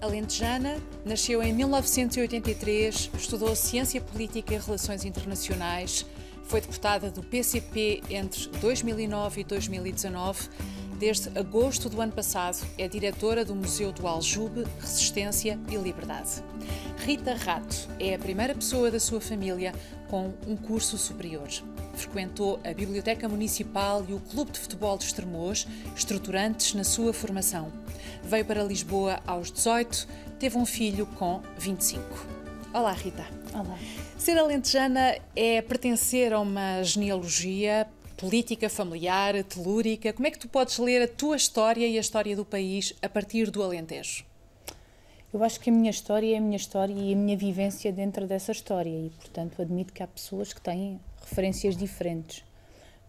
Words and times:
alentejana, 0.00 0.78
nasceu 1.04 1.42
em 1.42 1.52
1983, 1.52 3.10
estudou 3.18 3.54
Ciência 3.54 4.00
Política 4.00 4.54
e 4.54 4.58
Relações 4.58 5.04
Internacionais, 5.04 6.06
foi 6.50 6.60
deputada 6.60 7.10
do 7.12 7.22
PCP 7.22 8.02
entre 8.10 8.48
2009 8.60 9.40
e 9.40 9.44
2019. 9.44 10.48
Desde 10.98 11.30
agosto 11.38 11.88
do 11.88 12.00
ano 12.00 12.12
passado, 12.12 12.58
é 12.76 12.88
diretora 12.88 13.44
do 13.44 13.54
Museu 13.54 13.92
do 13.92 14.06
Aljube, 14.06 14.66
Resistência 14.80 15.58
e 15.70 15.76
Liberdade. 15.76 16.42
Rita 16.98 17.34
Rato 17.34 17.88
é 17.98 18.14
a 18.14 18.18
primeira 18.18 18.54
pessoa 18.54 18.90
da 18.90 18.98
sua 18.98 19.20
família 19.20 19.72
com 20.08 20.34
um 20.46 20.56
curso 20.56 20.98
superior. 20.98 21.48
Frequentou 21.94 22.58
a 22.64 22.74
Biblioteca 22.74 23.28
Municipal 23.28 24.04
e 24.08 24.12
o 24.12 24.20
Clube 24.20 24.50
de 24.50 24.58
Futebol 24.58 24.98
de 24.98 25.04
Estremoz, 25.04 25.68
estruturantes 25.96 26.74
na 26.74 26.84
sua 26.84 27.12
formação. 27.12 27.72
Veio 28.30 28.44
para 28.44 28.62
Lisboa 28.62 29.20
aos 29.26 29.50
18, 29.50 30.06
teve 30.38 30.56
um 30.56 30.64
filho 30.64 31.04
com 31.04 31.42
25. 31.58 32.00
Olá, 32.72 32.92
Rita. 32.92 33.26
Olá. 33.52 33.76
Ser 34.16 34.38
alentejana 34.38 35.16
é 35.34 35.60
pertencer 35.60 36.32
a 36.32 36.38
uma 36.38 36.80
genealogia 36.84 37.88
política, 38.16 38.68
familiar, 38.68 39.42
telúrica. 39.42 40.12
Como 40.12 40.28
é 40.28 40.30
que 40.30 40.38
tu 40.38 40.48
podes 40.48 40.78
ler 40.78 41.02
a 41.02 41.08
tua 41.08 41.34
história 41.34 41.84
e 41.84 41.98
a 41.98 42.00
história 42.00 42.36
do 42.36 42.44
país 42.44 42.94
a 43.02 43.08
partir 43.08 43.50
do 43.50 43.64
Alentejo? 43.64 44.24
Eu 45.34 45.42
acho 45.42 45.58
que 45.58 45.68
a 45.68 45.72
minha 45.72 45.90
história 45.90 46.32
é 46.32 46.38
a 46.38 46.40
minha 46.40 46.56
história 46.56 46.94
e 46.94 47.12
a 47.12 47.16
minha 47.16 47.36
vivência 47.36 47.90
dentro 47.90 48.28
dessa 48.28 48.52
história 48.52 48.90
e, 48.90 49.10
portanto, 49.10 49.60
admito 49.60 49.92
que 49.92 50.04
há 50.04 50.06
pessoas 50.06 50.52
que 50.52 50.60
têm 50.60 51.00
referências 51.20 51.76
diferentes. 51.76 52.44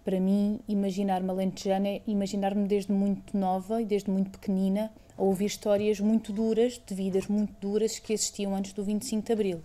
Para 0.04 0.20
mim, 0.20 0.60
imaginar-me 0.68 1.30
alentejana 1.30 1.88
é 1.88 2.02
imaginar-me 2.08 2.68
desde 2.68 2.92
muito 2.92 3.38
nova 3.38 3.80
e 3.80 3.86
desde 3.86 4.10
muito 4.10 4.32
pequenina 4.32 4.92
a 5.22 5.24
ouvir 5.24 5.46
histórias 5.46 6.00
muito 6.00 6.34
duras, 6.34 6.82
de 6.84 6.96
vidas 6.96 7.28
muito 7.28 7.54
duras 7.62 8.00
que 8.00 8.12
existiam 8.12 8.56
antes 8.56 8.74
do 8.74 8.84
25 8.84 9.24
de 9.24 9.32
Abril. 9.32 9.62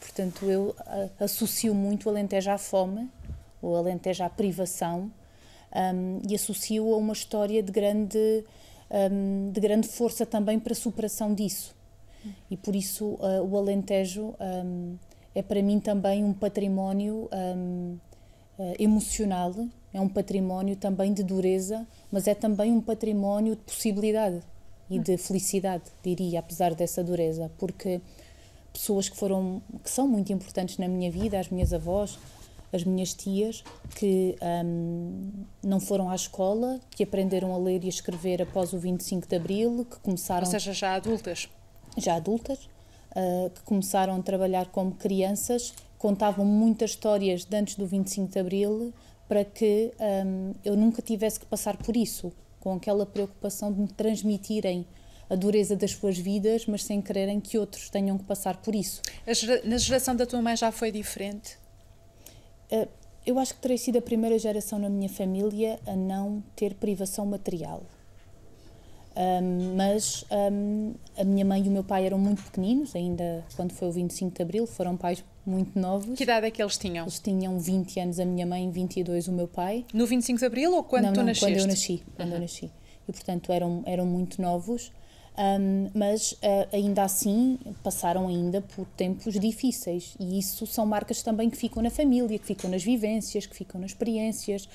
Portanto, 0.00 0.46
eu 0.46 0.74
associo 1.20 1.74
muito 1.74 2.06
o 2.06 2.08
Alentejo 2.08 2.50
à 2.50 2.56
fome, 2.56 3.10
o 3.60 3.74
Alentejo 3.74 4.24
à 4.24 4.30
privação 4.30 5.12
um, 5.74 6.22
e 6.26 6.34
associo 6.34 6.94
a 6.94 6.96
uma 6.96 7.12
história 7.12 7.62
de 7.62 7.70
grande, 7.70 8.44
um, 8.90 9.50
de 9.52 9.60
grande 9.60 9.88
força 9.88 10.24
também 10.24 10.58
para 10.58 10.72
a 10.72 10.76
superação 10.76 11.34
disso. 11.34 11.76
E 12.50 12.56
por 12.56 12.74
isso 12.74 13.04
uh, 13.04 13.46
o 13.46 13.58
Alentejo 13.58 14.34
um, 14.40 14.96
é 15.34 15.42
para 15.42 15.62
mim 15.62 15.80
também 15.80 16.24
um 16.24 16.32
património 16.32 17.28
uh, 17.30 17.98
emocional, 18.78 19.54
é 19.92 20.00
um 20.00 20.08
património 20.08 20.76
também 20.76 21.12
de 21.12 21.22
dureza, 21.22 21.86
mas 22.10 22.26
é 22.26 22.34
também 22.34 22.72
um 22.72 22.80
património 22.80 23.54
de 23.54 23.62
possibilidade 23.62 24.40
e 24.94 24.98
de 24.98 25.16
felicidade, 25.16 25.84
diria, 26.02 26.40
apesar 26.40 26.74
dessa 26.74 27.02
dureza, 27.02 27.50
porque 27.58 28.00
pessoas 28.72 29.08
que 29.08 29.16
foram 29.16 29.62
que 29.82 29.90
são 29.90 30.06
muito 30.08 30.32
importantes 30.32 30.78
na 30.78 30.88
minha 30.88 31.10
vida, 31.10 31.38
as 31.38 31.48
minhas 31.48 31.72
avós, 31.72 32.18
as 32.72 32.82
minhas 32.82 33.14
tias 33.14 33.62
que 33.94 34.36
um, 34.64 35.30
não 35.62 35.78
foram 35.78 36.10
à 36.10 36.14
escola, 36.14 36.80
que 36.90 37.04
aprenderam 37.04 37.54
a 37.54 37.58
ler 37.58 37.84
e 37.84 37.86
a 37.86 37.88
escrever 37.88 38.42
após 38.42 38.72
o 38.72 38.78
25 38.78 39.28
de 39.28 39.36
Abril, 39.36 39.86
que 39.88 39.98
começaram... 40.00 40.44
Ou 40.44 40.50
seja, 40.50 40.72
já 40.72 40.94
adultas. 40.94 41.48
Já 41.96 42.16
adultas, 42.16 42.68
uh, 43.14 43.50
que 43.50 43.62
começaram 43.62 44.16
a 44.16 44.22
trabalhar 44.22 44.66
como 44.66 44.92
crianças, 44.92 45.72
contavam 45.98 46.44
muitas 46.44 46.90
histórias 46.90 47.44
de 47.44 47.56
antes 47.56 47.76
do 47.76 47.86
25 47.86 48.32
de 48.32 48.38
Abril 48.40 48.92
para 49.28 49.44
que 49.44 49.92
um, 50.26 50.52
eu 50.64 50.76
nunca 50.76 51.00
tivesse 51.00 51.40
que 51.40 51.46
passar 51.46 51.76
por 51.76 51.96
isso, 51.96 52.32
com 52.64 52.72
aquela 52.72 53.04
preocupação 53.04 53.70
de 53.70 53.78
me 53.78 53.88
transmitirem 53.88 54.86
a 55.28 55.34
dureza 55.34 55.76
das 55.76 55.92
suas 55.92 56.18
vidas, 56.18 56.66
mas 56.66 56.82
sem 56.82 57.00
quererem 57.00 57.38
que 57.38 57.58
outros 57.58 57.90
tenham 57.90 58.16
que 58.16 58.24
passar 58.24 58.56
por 58.56 58.74
isso. 58.74 59.02
Gera, 59.28 59.60
na 59.64 59.76
geração 59.76 60.16
da 60.16 60.24
tua 60.24 60.40
mãe 60.40 60.56
já 60.56 60.72
foi 60.72 60.90
diferente? 60.90 61.58
Uh, 62.72 62.88
eu 63.26 63.38
acho 63.38 63.54
que 63.54 63.60
terei 63.60 63.78
sido 63.78 63.98
a 63.98 64.02
primeira 64.02 64.38
geração 64.38 64.78
na 64.78 64.88
minha 64.88 65.08
família 65.08 65.78
a 65.86 65.94
não 65.94 66.42
ter 66.56 66.74
privação 66.74 67.26
material. 67.26 67.82
Um, 69.16 69.76
mas 69.76 70.24
um, 70.52 70.94
a 71.16 71.22
minha 71.22 71.44
mãe 71.44 71.62
e 71.64 71.68
o 71.68 71.70
meu 71.70 71.84
pai 71.84 72.04
eram 72.04 72.18
muito 72.18 72.42
pequeninos, 72.42 72.96
ainda 72.96 73.44
quando 73.54 73.72
foi 73.72 73.88
o 73.88 73.92
25 73.92 74.34
de 74.34 74.42
Abril, 74.42 74.66
foram 74.66 74.96
pais 74.96 75.22
muito 75.46 75.78
novos. 75.78 76.16
Que 76.16 76.24
idade 76.24 76.46
é 76.46 76.50
que 76.50 76.62
eles 76.62 76.76
tinham? 76.78 77.04
Eles 77.04 77.18
tinham 77.18 77.58
20 77.58 78.00
anos, 78.00 78.20
a 78.20 78.24
minha 78.24 78.46
mãe, 78.46 78.70
22 78.70 79.28
o 79.28 79.32
meu 79.32 79.48
pai. 79.48 79.84
No 79.92 80.06
25 80.06 80.38
de 80.38 80.44
Abril 80.44 80.74
ou 80.74 80.82
quando 80.82 81.04
não, 81.04 81.12
tu 81.12 81.16
não, 81.18 81.26
nasceste? 81.26 81.46
quando 81.46 81.58
eu 81.60 81.66
nasci. 81.66 82.02
Quando 82.16 82.32
eu 82.32 82.40
nasci. 82.40 82.70
E, 83.08 83.12
portanto, 83.12 83.52
eram, 83.52 83.82
eram 83.86 84.06
muito 84.06 84.40
novos. 84.40 84.90
Um, 85.36 85.90
mas 85.92 86.32
uh, 86.32 86.36
ainda 86.72 87.02
assim 87.02 87.58
passaram 87.82 88.28
ainda 88.28 88.60
por 88.60 88.86
tempos 88.96 89.34
difíceis 89.34 90.14
e 90.20 90.38
isso 90.38 90.64
são 90.64 90.86
marcas 90.86 91.24
também 91.24 91.50
que 91.50 91.56
ficam 91.56 91.82
na 91.82 91.90
família, 91.90 92.38
que 92.38 92.46
ficam 92.46 92.70
nas 92.70 92.84
vivências, 92.84 93.44
que 93.44 93.56
ficam 93.56 93.80
nas 93.80 93.90
experiências 93.90 94.68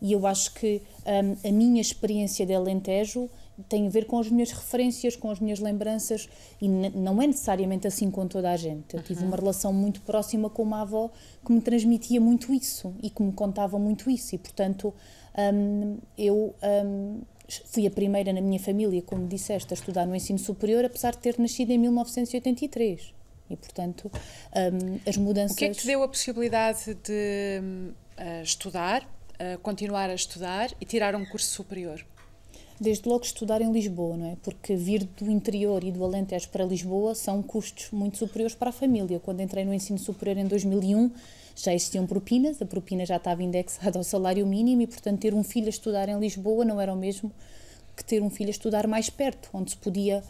e 0.00 0.12
eu 0.12 0.24
acho 0.24 0.54
que 0.54 0.82
um, 1.04 1.48
a 1.48 1.50
minha 1.50 1.80
experiência 1.80 2.46
de 2.46 2.54
Alentejo 2.54 3.28
tem 3.68 3.86
a 3.86 3.90
ver 3.90 4.06
com 4.06 4.18
as 4.18 4.28
minhas 4.28 4.50
referências, 4.50 5.16
com 5.16 5.30
as 5.30 5.40
minhas 5.40 5.60
lembranças 5.60 6.28
e 6.60 6.68
não 6.68 7.20
é 7.22 7.26
necessariamente 7.26 7.86
assim 7.86 8.10
com 8.10 8.26
toda 8.26 8.50
a 8.50 8.56
gente. 8.56 8.94
Eu 8.94 9.02
tive 9.02 9.20
uhum. 9.20 9.28
uma 9.28 9.36
relação 9.36 9.72
muito 9.72 10.00
próxima 10.02 10.50
com 10.50 10.62
uma 10.62 10.82
avó 10.82 11.10
que 11.44 11.52
me 11.52 11.60
transmitia 11.60 12.20
muito 12.20 12.52
isso 12.52 12.94
e 13.02 13.10
que 13.10 13.22
me 13.22 13.32
contava 13.32 13.78
muito 13.78 14.10
isso 14.10 14.34
e 14.34 14.38
portanto 14.38 14.92
um, 15.54 15.98
eu 16.16 16.54
um, 16.62 17.20
fui 17.66 17.86
a 17.86 17.90
primeira 17.90 18.32
na 18.32 18.40
minha 18.40 18.58
família, 18.58 19.02
como 19.02 19.26
disseste, 19.26 19.72
a 19.72 19.76
estudar 19.76 20.06
no 20.06 20.14
ensino 20.14 20.38
superior, 20.38 20.84
apesar 20.84 21.12
de 21.12 21.18
ter 21.18 21.38
nascido 21.38 21.70
em 21.70 21.78
1983 21.78 23.14
e 23.50 23.56
portanto 23.56 24.10
um, 24.12 24.98
as 25.08 25.16
mudanças. 25.16 25.56
O 25.56 25.58
que 25.58 25.64
é 25.66 25.68
que 25.68 25.76
te 25.76 25.86
deu 25.86 26.02
a 26.02 26.08
possibilidade 26.08 26.94
de 26.94 27.60
uh, 28.18 28.42
estudar, 28.42 29.02
uh, 29.02 29.58
continuar 29.60 30.10
a 30.10 30.14
estudar 30.14 30.70
e 30.80 30.84
tirar 30.84 31.14
um 31.14 31.24
curso 31.24 31.48
superior? 31.48 32.04
Desde 32.80 33.08
logo 33.08 33.24
estudar 33.24 33.60
em 33.60 33.72
Lisboa, 33.72 34.16
não 34.16 34.26
é? 34.26 34.36
Porque 34.42 34.74
vir 34.74 35.04
do 35.04 35.30
interior 35.30 35.84
e 35.84 35.92
do 35.92 36.04
Alentejo 36.04 36.48
para 36.48 36.64
Lisboa 36.64 37.14
são 37.14 37.42
custos 37.42 37.90
muito 37.92 38.18
superiores 38.18 38.54
para 38.54 38.70
a 38.70 38.72
família. 38.72 39.20
Quando 39.20 39.40
entrei 39.40 39.64
no 39.64 39.72
ensino 39.72 39.98
superior 39.98 40.36
em 40.36 40.46
2001, 40.46 41.10
já 41.56 41.72
existiam 41.72 42.06
propinas, 42.06 42.60
a 42.60 42.66
propina 42.66 43.06
já 43.06 43.16
estava 43.16 43.42
indexada 43.42 43.98
ao 43.98 44.04
salário 44.04 44.46
mínimo 44.46 44.82
e, 44.82 44.86
portanto, 44.86 45.20
ter 45.20 45.34
um 45.34 45.44
filho 45.44 45.66
a 45.66 45.70
estudar 45.70 46.08
em 46.08 46.18
Lisboa 46.18 46.64
não 46.64 46.80
era 46.80 46.92
o 46.92 46.96
mesmo 46.96 47.30
que 47.96 48.04
ter 48.04 48.20
um 48.20 48.28
filho 48.28 48.48
a 48.48 48.50
estudar 48.50 48.88
mais 48.88 49.08
perto, 49.08 49.48
onde 49.52 49.70
se 49.70 49.76
podia 49.76 50.22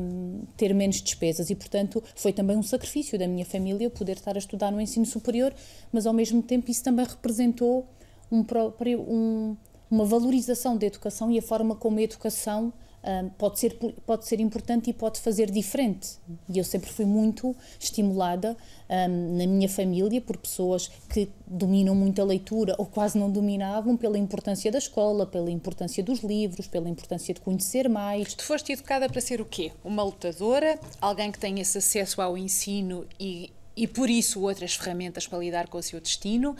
um, 0.00 0.40
ter 0.56 0.74
menos 0.74 1.02
despesas. 1.02 1.50
E, 1.50 1.54
portanto, 1.54 2.02
foi 2.14 2.32
também 2.32 2.56
um 2.56 2.62
sacrifício 2.62 3.18
da 3.18 3.28
minha 3.28 3.44
família 3.44 3.90
poder 3.90 4.16
estar 4.16 4.36
a 4.36 4.38
estudar 4.38 4.70
no 4.70 4.80
ensino 4.80 5.04
superior, 5.04 5.54
mas, 5.92 6.06
ao 6.06 6.14
mesmo 6.14 6.42
tempo, 6.42 6.70
isso 6.70 6.82
também 6.82 7.04
representou 7.04 7.86
um 8.32 8.42
próprio. 8.42 9.02
Um, 9.02 9.56
uma 9.94 10.04
valorização 10.04 10.76
da 10.76 10.86
educação 10.86 11.30
e 11.30 11.38
a 11.38 11.42
forma 11.42 11.76
como 11.76 11.98
a 11.98 12.02
educação 12.02 12.72
um, 13.04 13.28
pode, 13.28 13.60
ser, 13.60 13.74
pode 14.06 14.26
ser 14.26 14.40
importante 14.40 14.90
e 14.90 14.92
pode 14.92 15.20
fazer 15.20 15.50
diferente. 15.50 16.18
E 16.48 16.58
eu 16.58 16.64
sempre 16.64 16.90
fui 16.90 17.04
muito 17.04 17.54
estimulada 17.78 18.56
um, 18.88 19.36
na 19.36 19.46
minha 19.46 19.68
família 19.68 20.20
por 20.20 20.36
pessoas 20.36 20.90
que 21.10 21.28
dominam 21.46 21.94
muito 21.94 22.20
a 22.20 22.24
leitura 22.24 22.74
ou 22.78 22.86
quase 22.86 23.18
não 23.18 23.30
dominavam 23.30 23.96
pela 23.96 24.18
importância 24.18 24.72
da 24.72 24.78
escola, 24.78 25.26
pela 25.26 25.50
importância 25.50 26.02
dos 26.02 26.20
livros, 26.20 26.66
pela 26.66 26.88
importância 26.88 27.32
de 27.34 27.40
conhecer 27.40 27.88
mais. 27.88 28.34
Tu 28.34 28.42
foste 28.42 28.72
educada 28.72 29.08
para 29.08 29.20
ser 29.20 29.40
o 29.40 29.44
quê? 29.44 29.70
Uma 29.84 30.02
lutadora? 30.02 30.78
Alguém 31.00 31.30
que 31.30 31.38
tenha 31.38 31.62
esse 31.62 31.78
acesso 31.78 32.20
ao 32.20 32.36
ensino 32.36 33.06
e 33.20 33.52
e 33.76 33.86
por 33.86 34.08
isso 34.08 34.40
outras 34.42 34.74
ferramentas 34.74 35.26
para 35.26 35.38
lidar 35.38 35.68
com 35.68 35.78
o 35.78 35.82
seu 35.82 36.00
destino. 36.00 36.56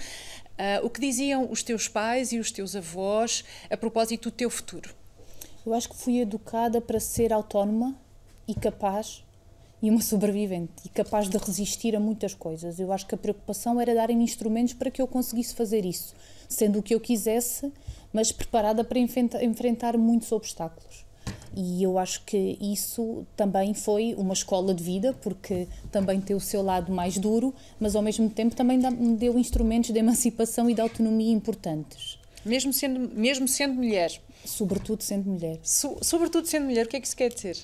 Uh, 0.55 0.87
o 0.87 0.91
que 0.91 1.01
diziam 1.01 1.51
os 1.51 1.65
teus 1.65 1.89
pais 1.89 2.31
e 2.31 2.39
os 2.39 2.53
teus 2.53 2.77
avós 2.77 3.45
a 3.69 3.77
propósito 3.77 4.31
do 4.31 4.35
teu 4.35 4.49
futuro? 4.49 4.95
Eu 5.67 5.75
acho 5.75 5.89
que 5.89 5.97
fui 5.97 6.21
educada 6.21 6.81
para 6.81 7.01
ser 7.01 7.33
autónoma 7.33 7.99
e 8.47 8.55
capaz 8.55 9.25
e 9.83 9.91
uma 9.91 10.01
sobrevivente 10.03 10.73
e 10.85 10.89
capaz 10.89 11.29
de 11.29 11.37
resistir 11.39 11.97
a 11.97 12.01
muitas 12.01 12.35
coisas. 12.35 12.79
Eu 12.79 12.93
acho 12.93 13.07
que 13.07 13.15
a 13.15 13.19
preocupação 13.19 13.81
era 13.81 13.95
darem-me 13.95 14.23
instrumentos 14.23 14.75
para 14.75 14.91
que 14.91 15.03
eu 15.03 15.09
conseguisse 15.09 15.55
fazer 15.55 15.85
isso, 15.85 16.15
sendo 16.49 16.79
o 16.79 16.83
que 16.83 16.95
eu 16.95 17.01
quisesse, 17.01 17.73
mas 18.13 18.31
preparada 18.31 18.85
para 18.85 18.99
enfrentar 18.99 19.99
muitos 19.99 20.31
obstáculos. 20.31 21.05
E 21.57 21.83
eu 21.83 21.99
acho 21.99 22.25
que 22.25 22.59
isso 22.61 23.25
também 23.37 23.75
foi 23.75 24.15
uma 24.19 24.35
escola 24.35 24.75
de 24.75 24.83
vida, 24.83 25.13
porque 25.23 25.69
também 25.93 26.21
tem 26.21 26.35
o 26.35 26.41
seu 26.41 26.63
lado 26.63 26.93
mais 26.93 27.17
duro, 27.17 27.55
mas 27.79 27.95
ao 27.95 28.03
mesmo 28.03 28.29
tempo 28.29 28.57
também 28.57 28.79
me 28.79 29.17
deu 29.17 29.39
instrumentos 29.39 29.91
de 29.91 29.99
emancipação 29.99 30.69
e 30.69 30.75
de 30.75 30.81
autonomia 30.81 31.33
importantes. 31.33 32.19
Mesmo 32.45 32.73
sendo, 32.73 33.11
mesmo 33.15 33.47
sendo 33.47 33.75
mulher? 33.75 34.21
Sobretudo 34.45 35.03
sendo 35.03 35.31
mulher. 35.31 35.59
So, 35.63 35.97
sobretudo 36.03 36.47
sendo 36.47 36.67
mulher, 36.67 36.87
o 36.87 36.89
que 36.89 36.97
é 36.97 37.01
que 37.01 37.07
isso 37.07 37.17
quer 37.17 37.33
dizer? 37.33 37.57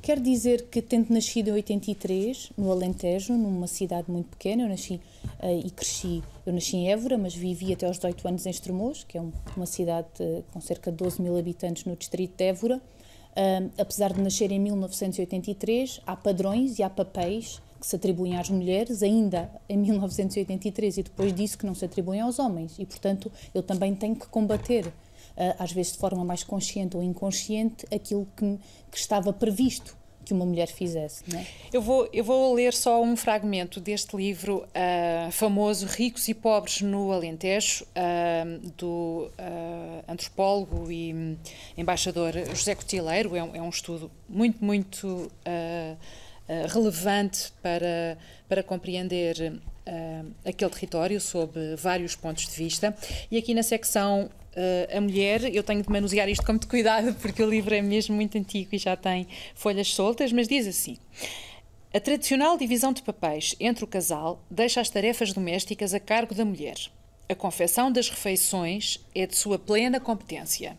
Quer 0.00 0.20
dizer 0.20 0.66
que, 0.68 0.82
tendo 0.82 1.12
nascido 1.12 1.48
em 1.48 1.52
83, 1.52 2.50
no 2.58 2.70
Alentejo, 2.70 3.32
numa 3.32 3.66
cidade 3.66 4.10
muito 4.10 4.28
pequena, 4.28 4.64
eu 4.64 4.68
nasci 4.68 5.00
uh, 5.42 5.66
e 5.66 5.70
cresci, 5.70 6.22
eu 6.44 6.52
nasci 6.52 6.76
em 6.76 6.90
Évora, 6.90 7.16
mas 7.16 7.34
vivi 7.34 7.72
até 7.72 7.86
aos 7.86 7.96
18 7.96 8.28
anos 8.28 8.44
em 8.44 8.50
Estremoz, 8.50 9.02
que 9.02 9.16
é 9.16 9.20
um, 9.22 9.32
uma 9.56 9.64
cidade 9.64 10.08
uh, 10.20 10.44
com 10.52 10.60
cerca 10.60 10.90
de 10.90 10.98
12 10.98 11.22
mil 11.22 11.38
habitantes 11.38 11.86
no 11.86 11.96
distrito 11.96 12.36
de 12.36 12.44
Évora, 12.44 12.82
apesar 13.78 14.12
de 14.12 14.20
nascer 14.20 14.50
em 14.52 14.58
1983, 14.58 16.00
há 16.06 16.16
padrões 16.16 16.78
e 16.78 16.82
há 16.82 16.90
papéis 16.90 17.60
que 17.80 17.86
se 17.86 17.96
atribuem 17.96 18.36
às 18.36 18.48
mulheres 18.48 19.02
ainda 19.02 19.50
em 19.68 19.76
1983 19.76 20.98
e 20.98 21.02
depois 21.02 21.34
disso 21.34 21.58
que 21.58 21.66
não 21.66 21.74
se 21.74 21.84
atribuem 21.84 22.20
aos 22.20 22.38
homens. 22.38 22.76
E, 22.78 22.86
portanto, 22.86 23.30
eu 23.54 23.62
também 23.62 23.94
tenho 23.94 24.16
que 24.16 24.26
combater, 24.26 24.92
às 25.58 25.72
vezes 25.72 25.92
de 25.92 25.98
forma 25.98 26.24
mais 26.24 26.42
consciente 26.42 26.96
ou 26.96 27.02
inconsciente, 27.02 27.86
aquilo 27.94 28.26
que, 28.36 28.58
que 28.90 28.98
estava 28.98 29.32
previsto 29.32 29.96
que 30.24 30.32
uma 30.32 30.44
mulher 30.44 30.66
fizesse. 30.68 31.22
É? 31.34 31.44
Eu, 31.72 31.82
vou, 31.82 32.08
eu 32.12 32.24
vou 32.24 32.54
ler 32.54 32.72
só 32.72 33.02
um 33.02 33.16
fragmento 33.16 33.80
deste 33.80 34.16
livro 34.16 34.64
uh, 34.64 35.30
famoso, 35.30 35.86
Ricos 35.86 36.26
e 36.28 36.34
Pobres 36.34 36.80
no 36.80 37.12
Alentejo, 37.12 37.84
uh, 37.84 38.70
do 38.76 39.30
uh, 39.38 40.04
antropólogo 40.08 40.90
e 40.90 41.36
embaixador 41.76 42.32
José 42.54 42.74
Cotileiro. 42.74 43.36
É 43.36 43.42
um, 43.42 43.56
é 43.56 43.62
um 43.62 43.68
estudo 43.68 44.10
muito, 44.28 44.64
muito 44.64 45.30
relevante 46.70 47.52
para, 47.62 48.18
para 48.46 48.62
compreender 48.62 49.60
aquele 50.44 50.70
território 50.70 51.18
sob 51.18 51.58
vários 51.76 52.14
pontos 52.14 52.46
de 52.46 52.54
vista. 52.54 52.94
E 53.30 53.38
aqui 53.38 53.54
na 53.54 53.62
secção 53.62 54.28
uh, 54.56 54.96
a 54.96 55.00
mulher, 55.00 55.54
eu 55.54 55.62
tenho 55.62 55.82
de 55.82 55.90
manusear 55.90 56.28
isto 56.28 56.44
com 56.44 56.52
muito 56.52 56.68
cuidado 56.68 57.14
porque 57.20 57.42
o 57.42 57.48
livro 57.48 57.74
é 57.74 57.82
mesmo 57.82 58.14
muito 58.14 58.38
antigo 58.38 58.70
e 58.72 58.78
já 58.78 58.96
tem 58.96 59.26
folhas 59.54 59.88
soltas, 59.88 60.32
mas 60.32 60.48
diz 60.48 60.66
assim: 60.66 60.96
A 61.92 62.00
tradicional 62.00 62.56
divisão 62.56 62.92
de 62.92 63.02
papéis 63.02 63.54
entre 63.60 63.84
o 63.84 63.88
casal 63.88 64.42
deixa 64.50 64.80
as 64.80 64.90
tarefas 64.90 65.32
domésticas 65.32 65.94
a 65.94 66.00
cargo 66.00 66.34
da 66.34 66.44
mulher. 66.44 66.76
A 67.28 67.34
confecção 67.34 67.90
das 67.90 68.08
refeições 68.08 69.00
é 69.14 69.26
de 69.26 69.34
sua 69.34 69.58
plena 69.58 69.98
competência. 69.98 70.76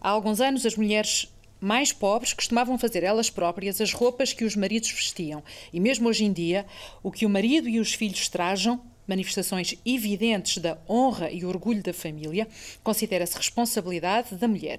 Há 0.00 0.08
alguns 0.08 0.40
anos, 0.40 0.64
as 0.64 0.76
mulheres 0.76 1.28
mais 1.60 1.92
pobres 1.92 2.32
costumavam 2.32 2.78
fazer 2.78 3.02
elas 3.02 3.30
próprias 3.30 3.80
as 3.80 3.92
roupas 3.92 4.32
que 4.32 4.44
os 4.44 4.54
maridos 4.54 4.90
vestiam, 4.90 5.42
e 5.72 5.80
mesmo 5.80 6.08
hoje 6.08 6.24
em 6.24 6.32
dia, 6.32 6.66
o 7.02 7.10
que 7.10 7.24
o 7.24 7.30
marido 7.30 7.68
e 7.68 7.80
os 7.80 7.94
filhos 7.94 8.28
trajam 8.28 8.80
manifestações 9.06 9.74
evidentes 9.84 10.58
da 10.58 10.78
honra 10.88 11.30
e 11.30 11.44
orgulho 11.44 11.82
da 11.82 11.92
família, 11.92 12.48
considera-se 12.82 13.36
responsabilidade 13.36 14.34
da 14.36 14.48
mulher. 14.48 14.78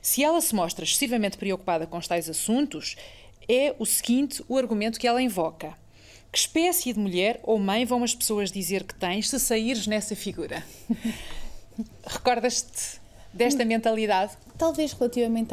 Se 0.00 0.22
ela 0.22 0.40
se 0.40 0.54
mostra 0.54 0.84
excessivamente 0.84 1.38
preocupada 1.38 1.86
com 1.86 1.98
os 1.98 2.08
tais 2.08 2.28
assuntos, 2.28 2.96
é 3.48 3.74
o 3.78 3.84
seguinte 3.84 4.42
o 4.48 4.56
argumento 4.56 4.98
que 4.98 5.06
ela 5.06 5.22
invoca. 5.22 5.74
Que 6.32 6.38
espécie 6.38 6.92
de 6.92 6.98
mulher 6.98 7.38
ou 7.44 7.58
mãe 7.58 7.84
vão 7.84 8.02
as 8.02 8.14
pessoas 8.14 8.50
dizer 8.50 8.82
que 8.84 8.94
tens 8.94 9.28
se 9.28 9.38
saíres 9.38 9.86
nessa 9.86 10.16
figura? 10.16 10.64
Recordas-te 12.06 13.00
desta 13.32 13.64
mentalidade? 13.64 14.36
Talvez 14.58 14.92
relativamente 14.92 15.52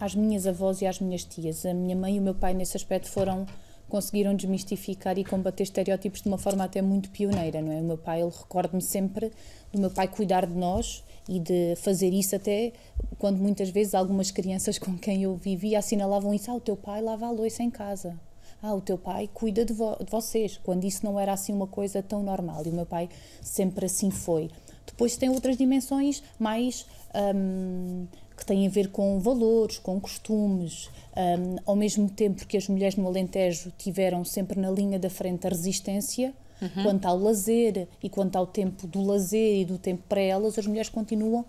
às 0.00 0.14
minhas 0.14 0.46
avós 0.46 0.80
e 0.80 0.86
às 0.86 1.00
minhas 1.00 1.24
tias. 1.24 1.64
A 1.66 1.74
minha 1.74 1.94
mãe 1.94 2.16
e 2.16 2.18
o 2.18 2.22
meu 2.22 2.34
pai, 2.34 2.54
nesse 2.54 2.76
aspecto, 2.76 3.08
foram 3.08 3.46
conseguiram 3.88 4.34
desmistificar 4.34 5.18
e 5.18 5.24
combater 5.24 5.62
estereótipos 5.62 6.22
de 6.22 6.28
uma 6.28 6.38
forma 6.38 6.64
até 6.64 6.82
muito 6.82 7.10
pioneira, 7.10 7.60
não 7.60 7.72
é? 7.72 7.80
O 7.80 7.84
meu 7.84 7.98
pai, 7.98 8.20
ele 8.20 8.30
recorda-me 8.30 8.82
sempre 8.82 9.32
do 9.72 9.80
meu 9.80 9.90
pai 9.90 10.08
cuidar 10.08 10.46
de 10.46 10.54
nós 10.54 11.02
e 11.28 11.38
de 11.38 11.74
fazer 11.76 12.12
isso 12.12 12.36
até 12.36 12.72
quando 13.18 13.38
muitas 13.38 13.70
vezes 13.70 13.94
algumas 13.94 14.30
crianças 14.30 14.78
com 14.78 14.96
quem 14.96 15.22
eu 15.22 15.36
vivia 15.36 15.78
assinalavam 15.78 16.32
isso, 16.34 16.50
ah, 16.50 16.54
o 16.54 16.60
teu 16.60 16.76
pai 16.76 17.02
lava 17.02 17.26
a 17.26 17.30
louça 17.30 17.62
em 17.62 17.70
casa. 17.70 18.18
Ah, 18.62 18.74
o 18.74 18.80
teu 18.80 18.98
pai 18.98 19.30
cuida 19.32 19.64
de, 19.64 19.72
vo 19.72 19.96
de 20.02 20.10
vocês, 20.10 20.58
quando 20.64 20.84
isso 20.84 21.04
não 21.04 21.18
era 21.18 21.32
assim 21.32 21.52
uma 21.52 21.66
coisa 21.66 22.02
tão 22.02 22.22
normal. 22.22 22.62
E 22.66 22.70
o 22.70 22.72
meu 22.72 22.86
pai 22.86 23.08
sempre 23.40 23.86
assim 23.86 24.10
foi. 24.10 24.50
Depois 24.84 25.16
tem 25.16 25.28
outras 25.28 25.56
dimensões 25.56 26.22
mais 26.38 26.84
hum, 27.14 28.06
têm 28.48 28.66
a 28.66 28.70
ver 28.70 28.88
com 28.88 29.20
valores, 29.20 29.78
com 29.78 30.00
costumes, 30.00 30.88
um, 31.14 31.56
ao 31.66 31.76
mesmo 31.76 32.08
tempo 32.08 32.46
que 32.46 32.56
as 32.56 32.66
mulheres 32.66 32.96
no 32.96 33.06
Alentejo 33.06 33.70
tiveram 33.76 34.24
sempre 34.24 34.58
na 34.58 34.70
linha 34.70 34.98
da 34.98 35.10
frente 35.10 35.46
a 35.46 35.50
resistência, 35.50 36.32
uhum. 36.62 36.82
quanto 36.82 37.04
ao 37.04 37.18
lazer 37.18 37.86
e 38.02 38.08
quanto 38.08 38.36
ao 38.36 38.46
tempo 38.46 38.86
do 38.86 39.04
lazer 39.04 39.60
e 39.60 39.64
do 39.66 39.76
tempo 39.76 40.02
para 40.08 40.22
elas, 40.22 40.58
as 40.58 40.66
mulheres 40.66 40.88
continuam 40.88 41.44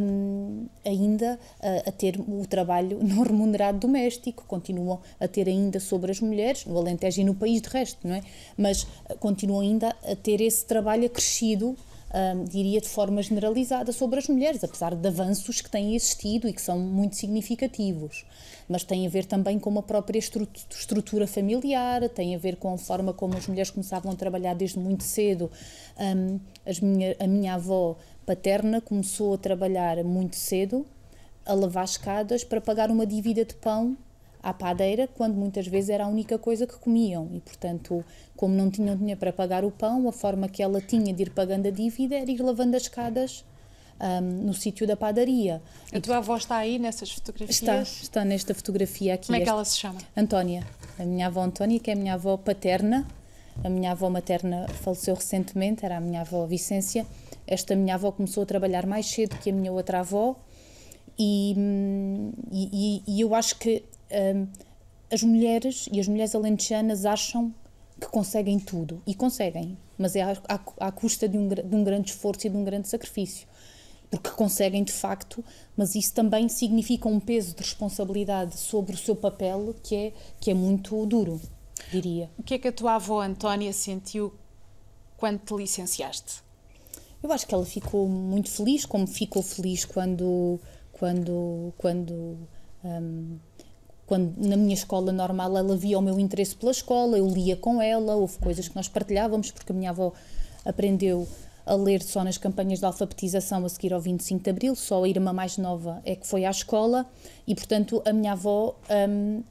um, 0.00 0.66
ainda 0.82 1.38
a, 1.60 1.88
a, 1.88 1.92
ter 1.92 2.18
o 2.18 2.46
trabalho 2.48 2.98
não 3.04 3.22
remunerado 3.22 3.78
doméstico, 3.78 4.44
continuam 4.48 4.98
a 5.20 5.28
ter 5.28 5.46
ainda 5.46 5.78
sobre 5.78 6.10
as 6.10 6.20
mulheres, 6.20 6.64
no 6.64 6.78
Alentejo 6.78 7.20
e 7.20 7.24
no 7.24 7.34
país 7.34 7.60
de 7.60 7.68
resto, 7.68 8.08
não 8.08 8.14
é? 8.14 8.22
Mas 8.56 8.84
uh, 8.84 9.18
continuam 9.18 9.60
ainda 9.60 9.94
a 10.10 10.16
ter 10.16 10.40
esse 10.40 10.64
trabalho 10.64 11.04
acrescido 11.04 11.76
diria 12.48 12.80
de 12.80 12.88
forma 12.88 13.22
generalizada 13.22 13.92
sobre 13.92 14.18
as 14.18 14.28
mulheres, 14.28 14.64
apesar 14.64 14.94
de 14.94 15.06
avanços 15.06 15.60
que 15.60 15.70
têm 15.70 15.94
existido 15.94 16.48
e 16.48 16.52
que 16.52 16.60
são 16.60 16.78
muito 16.78 17.14
significativos. 17.16 18.24
Mas 18.68 18.82
tem 18.82 19.06
a 19.06 19.10
ver 19.10 19.24
também 19.24 19.58
com 19.58 19.78
a 19.78 19.82
própria 19.82 20.18
estrutura 20.18 21.26
familiar, 21.26 22.08
tem 22.08 22.34
a 22.34 22.38
ver 22.38 22.56
com 22.56 22.74
a 22.74 22.78
forma 22.78 23.12
como 23.12 23.36
as 23.36 23.46
mulheres 23.46 23.70
começavam 23.70 24.10
a 24.10 24.16
trabalhar 24.16 24.54
desde 24.54 24.78
muito 24.78 25.04
cedo. 25.04 25.50
Minha, 26.82 27.16
a 27.20 27.26
minha 27.26 27.54
avó 27.54 27.96
paterna 28.26 28.80
começou 28.80 29.34
a 29.34 29.38
trabalhar 29.38 30.02
muito 30.04 30.36
cedo, 30.36 30.86
a 31.46 31.54
lavar 31.54 31.84
escadas 31.84 32.44
para 32.44 32.60
pagar 32.60 32.90
uma 32.90 33.06
dívida 33.06 33.44
de 33.44 33.54
pão 33.54 33.96
à 34.42 34.52
padeira, 34.52 35.08
quando 35.08 35.34
muitas 35.34 35.66
vezes 35.66 35.90
era 35.90 36.04
a 36.04 36.08
única 36.08 36.38
coisa 36.38 36.66
que 36.66 36.76
comiam. 36.78 37.28
E, 37.32 37.40
portanto, 37.40 38.04
como 38.36 38.54
não 38.54 38.70
tinham 38.70 38.96
dinheiro 38.96 39.20
para 39.20 39.32
pagar 39.32 39.64
o 39.64 39.70
pão, 39.70 40.08
a 40.08 40.12
forma 40.12 40.48
que 40.48 40.62
ela 40.62 40.80
tinha 40.80 41.12
de 41.12 41.22
ir 41.22 41.30
pagando 41.30 41.68
a 41.68 41.70
dívida 41.70 42.16
era 42.16 42.30
ir 42.30 42.40
lavando 42.40 42.76
as 42.76 42.82
escadas 42.82 43.44
um, 44.00 44.46
no 44.46 44.54
sítio 44.54 44.86
da 44.86 44.96
padaria. 44.96 45.62
A 45.92 46.00
tua 46.00 46.18
avó 46.18 46.36
está 46.36 46.56
aí 46.56 46.78
nessas 46.78 47.12
fotografias? 47.12 47.56
Está, 47.56 47.82
está 47.82 48.24
nesta 48.24 48.54
fotografia 48.54 49.14
aqui. 49.14 49.26
Como 49.26 49.36
é 49.36 49.40
que 49.42 49.48
ela 49.48 49.64
se 49.64 49.78
chama? 49.78 50.00
Antónia. 50.16 50.66
A 50.98 51.04
minha 51.04 51.26
avó 51.26 51.42
Antónia, 51.42 51.78
que 51.78 51.90
é 51.90 51.92
a 51.92 51.96
minha 51.96 52.14
avó 52.14 52.36
paterna. 52.36 53.06
A 53.62 53.68
minha 53.68 53.92
avó 53.92 54.08
materna 54.08 54.66
faleceu 54.68 55.14
recentemente, 55.14 55.84
era 55.84 55.98
a 55.98 56.00
minha 56.00 56.22
avó 56.22 56.46
Vicência. 56.46 57.06
Esta 57.46 57.76
minha 57.76 57.94
avó 57.94 58.10
começou 58.10 58.42
a 58.42 58.46
trabalhar 58.46 58.86
mais 58.86 59.06
cedo 59.06 59.36
que 59.36 59.50
a 59.50 59.52
minha 59.52 59.70
outra 59.70 60.00
avó. 60.00 60.36
E, 61.22 61.54
hum, 61.54 62.32
e, 62.50 63.02
e 63.06 63.20
eu 63.20 63.34
acho 63.34 63.58
que 63.58 63.84
um, 64.34 64.46
as 65.12 65.22
mulheres 65.22 65.86
e 65.92 66.00
as 66.00 66.08
mulheres 66.08 66.34
alentejanas 66.34 67.04
acham 67.04 67.54
que 68.00 68.06
conseguem 68.06 68.58
tudo 68.58 69.02
e 69.06 69.14
conseguem, 69.14 69.76
mas 69.98 70.16
é 70.16 70.22
à, 70.22 70.32
à, 70.48 70.86
à 70.88 70.90
custa 70.90 71.28
de 71.28 71.36
um, 71.36 71.46
de 71.46 71.76
um 71.76 71.84
grande 71.84 72.10
esforço 72.10 72.46
e 72.46 72.50
de 72.50 72.56
um 72.56 72.64
grande 72.64 72.88
sacrifício 72.88 73.46
porque 74.10 74.30
conseguem 74.30 74.82
de 74.82 74.92
facto, 74.92 75.44
mas 75.76 75.94
isso 75.94 76.12
também 76.12 76.48
significa 76.48 77.08
um 77.08 77.20
peso 77.20 77.54
de 77.54 77.62
responsabilidade 77.62 78.58
sobre 78.58 78.94
o 78.94 78.98
seu 78.98 79.14
papel 79.14 79.74
que 79.82 79.94
é, 79.94 80.12
que 80.40 80.50
é 80.50 80.54
muito 80.54 81.06
duro, 81.06 81.40
diria. 81.92 82.28
O 82.36 82.42
que 82.42 82.54
é 82.54 82.58
que 82.58 82.66
a 82.66 82.72
tua 82.72 82.96
avó 82.96 83.22
Antónia 83.22 83.72
sentiu 83.72 84.34
quando 85.16 85.38
te 85.38 85.54
licenciaste? 85.54 86.42
Eu 87.22 87.30
acho 87.30 87.46
que 87.46 87.54
ela 87.54 87.64
ficou 87.64 88.08
muito 88.08 88.50
feliz, 88.50 88.84
como 88.84 89.06
ficou 89.06 89.42
feliz 89.42 89.84
quando, 89.84 90.58
quando, 91.00 91.72
quando 91.78 92.36
um, 92.84 93.38
quando 94.06 94.34
na 94.36 94.54
minha 94.54 94.74
escola 94.74 95.10
normal 95.10 95.56
ela 95.56 95.74
via 95.74 95.98
o 95.98 96.02
meu 96.02 96.20
interesse 96.20 96.54
pela 96.54 96.72
escola, 96.72 97.16
eu 97.16 97.26
lia 97.26 97.56
com 97.56 97.80
ela, 97.80 98.16
houve 98.16 98.36
coisas 98.38 98.68
que 98.68 98.76
nós 98.76 98.86
partilhávamos, 98.86 99.50
porque 99.50 99.72
a 99.72 99.74
minha 99.74 99.90
avó 99.90 100.12
aprendeu 100.62 101.26
a 101.64 101.74
ler 101.74 102.02
só 102.02 102.22
nas 102.22 102.36
campanhas 102.36 102.80
de 102.80 102.84
alfabetização 102.84 103.64
a 103.64 103.68
seguir 103.70 103.94
ao 103.94 104.00
25 104.00 104.44
de 104.44 104.50
Abril, 104.50 104.74
só 104.74 105.02
a 105.02 105.08
irmã 105.08 105.32
mais 105.32 105.56
nova 105.56 106.02
é 106.04 106.14
que 106.14 106.26
foi 106.26 106.44
à 106.44 106.50
escola 106.50 107.06
e, 107.46 107.54
portanto, 107.54 108.02
a 108.04 108.12
minha 108.12 108.32
avó 108.32 108.76
um, 109.08 109.42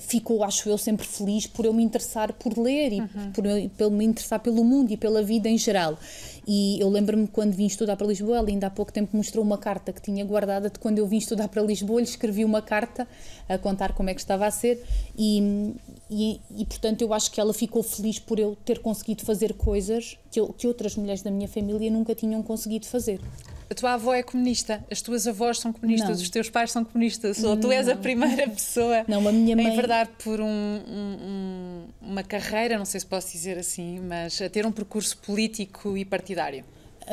ficou, 0.00 0.42
acho 0.42 0.68
eu, 0.68 0.78
sempre 0.78 1.06
feliz 1.06 1.46
por 1.46 1.64
eu 1.66 1.72
me 1.72 1.82
interessar 1.82 2.32
por 2.32 2.56
ler 2.58 2.92
e 2.92 3.00
uhum. 3.00 3.32
por, 3.32 3.44
por 3.76 3.90
me 3.90 4.04
interessar 4.04 4.40
pelo 4.40 4.64
mundo 4.64 4.90
e 4.90 4.96
pela 4.96 5.22
vida 5.22 5.48
em 5.48 5.58
geral. 5.58 5.98
E 6.46 6.80
eu 6.80 6.88
lembro-me 6.88 7.26
quando 7.26 7.52
vim 7.52 7.66
estudar 7.66 7.96
para 7.96 8.06
Lisboa, 8.06 8.38
ela 8.38 8.48
ainda 8.48 8.68
há 8.68 8.70
pouco 8.70 8.92
tempo 8.92 9.16
mostrou 9.16 9.44
uma 9.44 9.58
carta 9.58 9.92
que 9.92 10.00
tinha 10.00 10.24
guardada 10.24 10.70
de 10.70 10.78
quando 10.78 10.98
eu 10.98 11.06
vim 11.06 11.18
estudar 11.18 11.48
para 11.48 11.60
Lisboa, 11.60 12.00
lhe 12.00 12.06
escrevi 12.06 12.44
uma 12.44 12.62
carta 12.62 13.06
a 13.48 13.58
contar 13.58 13.92
como 13.92 14.08
é 14.08 14.14
que 14.14 14.20
estava 14.20 14.46
a 14.46 14.50
ser 14.50 14.82
e, 15.18 15.74
e, 16.08 16.40
e 16.56 16.64
portanto 16.64 17.02
eu 17.02 17.12
acho 17.12 17.30
que 17.30 17.40
ela 17.40 17.52
ficou 17.52 17.82
feliz 17.82 18.18
por 18.18 18.38
eu 18.38 18.56
ter 18.64 18.78
conseguido 18.78 19.24
fazer 19.24 19.54
coisas 19.54 20.16
que, 20.30 20.40
eu, 20.40 20.52
que 20.52 20.66
outras 20.66 20.96
mulheres 20.96 21.20
da 21.20 21.30
minha 21.30 21.48
família 21.48 21.90
nunca 21.90 22.14
tinham 22.14 22.42
conseguido 22.42 22.86
fazer. 22.86 23.20
A 23.68 23.74
tua 23.74 23.94
avó 23.94 24.14
é 24.14 24.22
comunista, 24.22 24.84
as 24.90 25.02
tuas 25.02 25.26
avós 25.26 25.58
são 25.58 25.72
comunistas, 25.72 26.18
não. 26.18 26.22
os 26.22 26.30
teus 26.30 26.48
pais 26.48 26.70
são 26.70 26.84
comunistas, 26.84 27.42
ou 27.42 27.56
tu 27.56 27.72
és 27.72 27.88
a 27.88 27.96
primeira 27.96 28.46
pessoa 28.48 29.04
não, 29.08 29.26
a 29.26 29.32
minha 29.32 29.56
mãe... 29.56 29.66
em 29.66 29.74
verdade 29.74 30.10
por 30.22 30.40
um, 30.40 30.46
um, 30.46 31.84
uma 32.00 32.22
carreira, 32.22 32.78
não 32.78 32.84
sei 32.84 33.00
se 33.00 33.06
posso 33.06 33.32
dizer 33.32 33.58
assim, 33.58 34.00
mas 34.00 34.40
a 34.40 34.48
ter 34.48 34.64
um 34.64 34.70
percurso 34.70 35.18
político 35.18 35.96
e 35.96 36.04
partidário. 36.04 36.64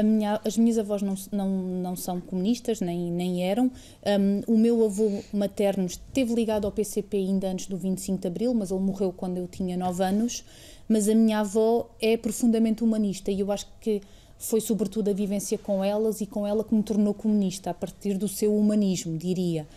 Minha, 0.02 0.42
as 0.44 0.58
minhas 0.58 0.80
avós 0.80 1.04
não, 1.04 1.14
não, 1.32 1.50
não 1.50 1.96
são 1.96 2.20
comunistas, 2.20 2.82
nem, 2.82 3.12
nem 3.12 3.44
eram. 3.44 3.72
Um, 4.48 4.54
o 4.54 4.58
meu 4.58 4.84
avô 4.84 5.24
materno 5.32 5.86
esteve 5.86 6.34
ligado 6.34 6.66
ao 6.66 6.72
PCP 6.72 7.18
ainda 7.18 7.48
antes 7.48 7.68
do 7.68 7.78
25 7.78 8.20
de 8.20 8.28
Abril, 8.28 8.54
mas 8.56 8.72
ele 8.72 8.80
morreu 8.80 9.14
quando 9.16 9.38
eu 9.38 9.48
tinha 9.48 9.78
9 9.78 10.04
anos. 10.04 10.44
Mas 10.90 11.08
a 11.08 11.14
minha 11.14 11.40
avó 11.40 11.90
é 12.02 12.18
profundamente 12.18 12.84
humanista 12.84 13.32
e 13.32 13.40
eu 13.40 13.52
acho 13.52 13.68
que 13.80 14.02
foi 14.38 14.60
sobretudo 14.60 15.10
a 15.10 15.14
vivência 15.14 15.58
com 15.58 15.84
elas 15.84 16.22
e 16.22 16.26
com 16.26 16.46
ela 16.46 16.64
que 16.64 16.76
me 16.76 16.84
tornou 16.84 17.14
comunista, 17.14 17.70
a 17.70 17.74
partir 17.74 18.18
do 18.18 18.28
seu 18.28 18.56
humanismo, 18.56 19.18
diria. 19.18 19.68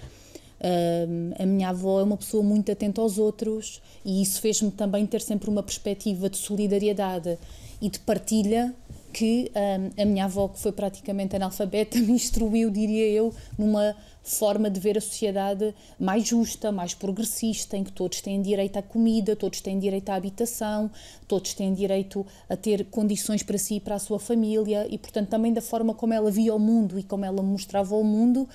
a 1.38 1.46
minha 1.46 1.68
avó 1.68 2.00
é 2.00 2.02
uma 2.02 2.16
pessoa 2.16 2.42
muito 2.42 2.72
atenta 2.72 3.00
aos 3.00 3.18
outros 3.18 3.80
e 4.04 4.22
isso 4.22 4.40
fez-me 4.40 4.70
também 4.70 5.06
ter 5.06 5.20
sempre 5.20 5.48
uma 5.50 5.62
perspectiva 5.62 6.28
de 6.28 6.36
solidariedade 6.36 7.38
e 7.80 7.88
de 7.88 7.98
partilha 8.00 8.75
que 9.16 9.50
um, 9.56 10.02
a 10.02 10.04
minha 10.04 10.26
avó, 10.26 10.46
que 10.46 10.61
foi 10.61 10.73
praticamente 10.73 11.35
analfabeta, 11.35 11.96
me 12.04 12.12
instruiu, 12.12 12.70
diria 12.70 13.08
eu, 13.08 13.32
numa 13.56 13.96
forma 14.23 14.68
de 14.68 14.78
ver 14.78 14.99
a 14.99 15.00
sociedade 15.00 15.75
mais 15.99 16.28
justa, 16.28 16.70
mais 16.70 16.92
progressista, 16.92 17.78
em 17.78 17.82
que 17.82 17.92
todos 17.92 18.20
têm 18.20 18.42
direito 18.42 18.76
à 18.76 18.82
comida, 18.82 19.35
todos 19.35 19.62
têm 19.62 19.78
direito 19.78 20.11
à 20.11 20.16
habitação, 20.16 20.90
todos 21.26 21.54
têm 21.54 21.73
direito 21.73 22.26
a 22.46 22.56
ter 22.56 22.85
condições 22.90 23.42
para 23.42 23.56
si 23.56 23.76
e 23.76 23.80
para 23.80 23.94
a 23.94 23.99
sua 23.99 24.18
família, 24.18 24.87
e 24.90 24.99
portanto 24.99 25.30
também 25.30 25.50
da 25.50 25.62
forma 25.62 25.94
como 25.94 26.12
ela 26.12 26.30
via 26.30 26.54
o 26.54 26.58
mundo 26.58 26.99
e 26.99 27.02
como 27.02 27.25
ela 27.25 27.42
mostrava 27.42 27.96
o 27.96 28.04
mundo, 28.04 28.46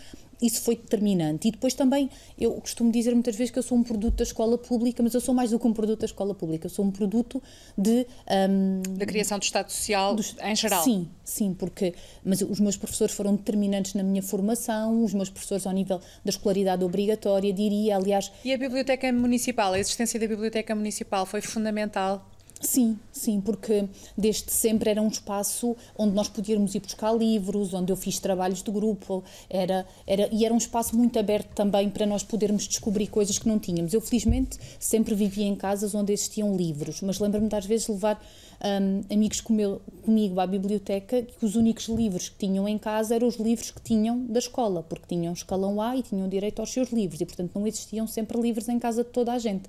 isso 0.42 0.62
foi 0.62 0.76
determinante. 0.76 1.48
E 1.48 1.52
depois 1.52 1.74
também, 1.74 2.10
eu 2.38 2.54
costumo 2.54 2.92
dizer 2.92 3.14
muitas 3.14 3.36
vezes 3.36 3.52
que 3.52 3.60
eu 3.60 3.64
sou 3.64 3.78
um 3.78 3.84
produto 3.84 4.16
da 4.16 4.24
escola 4.24 4.58
pública, 4.58 5.04
mas 5.04 5.14
eu 5.14 5.22
sou 5.22 5.34
mais 5.34 5.52
do 5.52 5.60
que 5.60 5.68
um 5.68 5.74
produto 5.74 6.00
da 6.00 6.06
escola 6.06 6.34
pública, 6.34 6.66
eu 6.66 6.70
sou 6.70 6.86
um 6.86 6.92
produto 6.92 7.42
de. 7.78 8.08
Um, 8.50 8.82
da 8.98 9.06
criação 9.06 9.38
do 9.38 9.44
Estado 9.44 9.72
Social 9.72 10.16
do, 10.16 10.24
em 10.44 10.56
geral. 10.56 10.84
Sim, 10.84 11.08
sim, 11.24 11.54
porque. 11.54 11.94
Mas 12.24 12.42
os 12.42 12.60
meus 12.60 12.78
professores 12.78 13.14
foram 13.14 13.36
determinantes 13.36 13.94
na 13.94 14.04
minha 14.04 14.24
formação, 14.24 15.04
os 15.04 15.14
meus 15.14 15.30
professores 15.30 15.68
ao 15.68 15.74
nível 15.74 16.00
da 16.24 16.30
escolaridade 16.30 16.84
obrigatória, 16.84 17.54
diria, 17.54 17.96
aliás. 17.96 18.32
E 18.44 18.54
a 18.54 18.58
Biblioteca 18.58 19.12
Municipal, 19.12 19.74
a 19.74 19.80
existência 19.80 20.20
da 20.20 20.28
Biblioteca 20.28 20.74
Municipal 20.74 21.26
foi 21.26 21.42
fundamental 21.42 22.31
Sim, 22.62 23.00
sim, 23.12 23.42
porque 23.42 23.90
desde 24.16 24.52
sempre 24.52 24.92
era 24.92 25.02
um 25.02 25.08
espaço 25.08 25.76
onde 25.98 26.14
nós 26.14 26.30
podíamos 26.30 26.76
ir 26.76 26.80
buscar 26.80 27.12
livros, 27.12 27.74
onde 27.74 27.92
eu 27.92 27.96
fiz 27.96 28.20
trabalhos 28.20 28.62
de 28.62 28.70
grupo, 28.70 29.24
era, 29.50 29.86
era, 30.06 30.30
e 30.32 30.46
era 30.46 30.54
um 30.54 30.58
espaço 30.58 30.96
muito 30.96 31.18
aberto 31.18 31.56
também 31.56 31.90
para 31.90 32.06
nós 32.06 32.22
podermos 32.22 32.68
descobrir 32.68 33.08
coisas 33.08 33.40
que 33.40 33.48
não 33.48 33.58
tínhamos. 33.58 33.94
Eu, 33.94 34.02
felizmente, 34.02 34.60
sempre 34.80 35.16
vivia 35.16 35.46
em 35.46 35.56
casas 35.56 35.96
onde 35.96 36.14
existiam 36.14 36.56
livros, 36.56 37.02
mas 37.02 37.20
lembro-me 37.20 37.50
de 37.50 37.56
às 37.56 37.66
vezes 37.66 37.88
levar 37.88 38.24
um, 38.64 39.02
amigos 39.12 39.42
comigo, 39.42 39.82
comigo 40.04 40.40
à 40.40 40.46
biblioteca 40.46 41.24
que 41.24 41.44
os 41.44 41.56
únicos 41.56 41.88
livros 41.88 42.30
que 42.30 42.38
tinham 42.38 42.68
em 42.68 42.78
casa 42.78 43.16
eram 43.16 43.28
os 43.28 43.38
livros 43.38 43.72
que 43.72 43.82
tinham 43.82 44.24
da 44.28 44.38
escola, 44.38 44.84
porque 44.84 45.08
tinham 45.16 45.34
escalão 45.34 45.82
A 45.82 45.98
e 45.98 46.04
tinham 46.04 46.30
direito 46.30 46.60
aos 46.60 46.72
seus 46.72 46.92
livros, 46.92 47.20
e 47.22 47.26
portanto 47.26 47.52
não 47.56 47.66
existiam 47.66 48.06
sempre 48.06 48.40
livros 48.40 48.70
em 48.70 48.78
casa 48.78 49.04
de 49.04 49.10
toda 49.10 49.34
a 49.34 49.40
gente. 49.40 49.64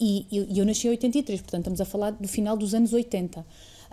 E, 0.00 0.26
e 0.30 0.58
eu 0.58 0.64
nasci 0.64 0.86
em 0.86 0.90
83, 0.90 1.40
portanto 1.40 1.60
estamos 1.60 1.80
a 1.80 1.84
falar 1.84 2.12
do 2.12 2.28
final 2.28 2.56
dos 2.56 2.74
anos 2.74 2.92
80. 2.92 3.44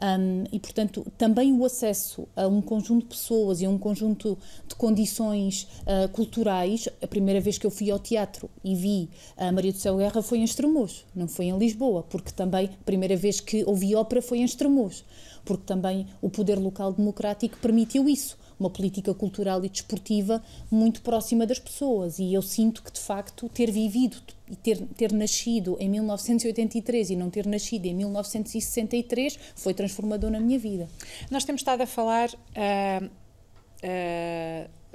Um, 0.01 0.43
e, 0.51 0.59
portanto, 0.59 1.05
também 1.17 1.53
o 1.53 1.63
acesso 1.63 2.27
a 2.35 2.47
um 2.47 2.61
conjunto 2.61 3.03
de 3.03 3.09
pessoas 3.09 3.61
e 3.61 3.65
a 3.65 3.69
um 3.69 3.77
conjunto 3.77 4.37
de 4.67 4.75
condições 4.75 5.67
uh, 5.83 6.09
culturais. 6.09 6.89
A 7.01 7.07
primeira 7.07 7.39
vez 7.39 7.57
que 7.57 7.65
eu 7.65 7.71
fui 7.71 7.89
ao 7.89 7.99
teatro 7.99 8.49
e 8.63 8.75
vi 8.75 9.09
a 9.37 9.51
Maria 9.51 9.71
do 9.71 9.77
Céu 9.77 9.97
Guerra 9.97 10.21
foi 10.21 10.39
em 10.39 10.43
Estremoz, 10.43 11.05
não 11.15 11.27
foi 11.27 11.45
em 11.45 11.57
Lisboa, 11.57 12.03
porque 12.03 12.31
também 12.31 12.65
a 12.65 12.83
primeira 12.83 13.15
vez 13.15 13.39
que 13.39 13.63
ouvi 13.65 13.95
ópera 13.95 14.21
foi 14.21 14.39
em 14.39 14.43
Estremoz, 14.43 15.03
porque 15.45 15.63
também 15.63 16.07
o 16.21 16.29
poder 16.29 16.59
local 16.59 16.91
democrático 16.91 17.57
permitiu 17.59 18.09
isso 18.09 18.37
uma 18.59 18.69
política 18.69 19.13
cultural 19.13 19.63
e 19.63 19.69
desportiva 19.69 20.43
muito 20.71 21.01
próxima 21.01 21.45
das 21.45 21.59
pessoas. 21.59 22.19
E 22.19 22.33
eu 22.33 22.41
sinto 22.41 22.83
que, 22.83 22.91
de 22.91 22.99
facto, 22.99 23.49
ter 23.49 23.71
vivido 23.71 24.17
e 24.49 24.55
ter, 24.55 24.79
ter 24.97 25.11
nascido 25.11 25.77
em 25.79 25.89
1983 25.89 27.11
e 27.11 27.15
não 27.15 27.29
ter 27.29 27.45
nascido 27.45 27.85
em 27.85 27.93
1963 27.93 29.39
foi 29.55 29.73
transformador 29.73 30.29
na 30.29 30.39
minha 30.39 30.59
vida. 30.59 30.87
Nós 31.29 31.43
temos 31.43 31.61
estado 31.61 31.81
a 31.81 31.87
falar. 31.87 32.29
Uh, 32.31 33.05
uh, 33.05 34.85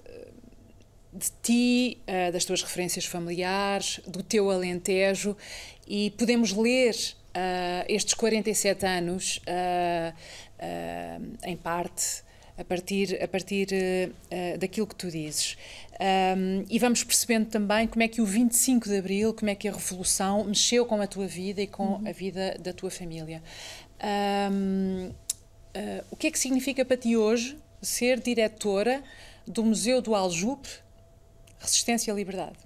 de 1.13 1.31
ti, 1.43 1.99
uh, 2.03 2.33
das 2.33 2.45
tuas 2.45 2.63
referências 2.63 3.05
familiares, 3.05 4.01
do 4.07 4.23
teu 4.23 4.49
Alentejo, 4.49 5.37
e 5.87 6.11
podemos 6.13 6.53
ler 6.53 6.95
uh, 6.95 7.85
estes 7.89 8.15
47 8.15 8.87
anos, 8.87 9.39
uh, 9.39 10.15
em 11.45 11.57
parte, 11.57 12.23
a 12.61 12.65
partir, 12.65 13.19
a 13.23 13.27
partir 13.27 13.69
uh, 13.73 14.59
daquilo 14.59 14.87
que 14.87 14.95
tu 14.95 15.11
dizes. 15.11 15.57
Um, 16.37 16.65
e 16.69 16.79
vamos 16.79 17.03
percebendo 17.03 17.47
também 17.47 17.87
como 17.87 18.03
é 18.03 18.09
que 18.09 18.21
o 18.21 18.27
25 18.27 18.87
de 18.87 18.99
Abril, 18.99 19.33
como 19.33 19.51
é 19.51 19.55
que 19.55 19.67
a 19.67 19.73
Revolução 19.73 20.45
mexeu 20.45 20.85
com 20.85 21.01
a 21.01 21.07
tua 21.07 21.27
vida 21.27 21.63
e 21.63 21.67
com 21.67 21.95
uhum. 21.95 22.09
a 22.09 22.13
vida 22.13 22.59
da 22.61 22.75
tua 22.75 22.91
família. 22.91 23.43
Um, 24.53 25.09
uh, 25.09 25.15
eh, 25.73 26.05
o 26.11 26.17
que 26.17 26.27
é 26.27 26.31
que 26.31 26.39
significa 26.39 26.85
para 26.85 26.97
ti 26.97 27.17
hoje 27.17 27.57
ser 27.81 28.21
diretora 28.21 29.03
do 29.47 29.65
Museu 29.65 30.03
do 30.03 30.15
Aljube, 30.15 30.69
Resistência 31.59 32.13
e 32.13 32.15
Liberdade? 32.15 32.59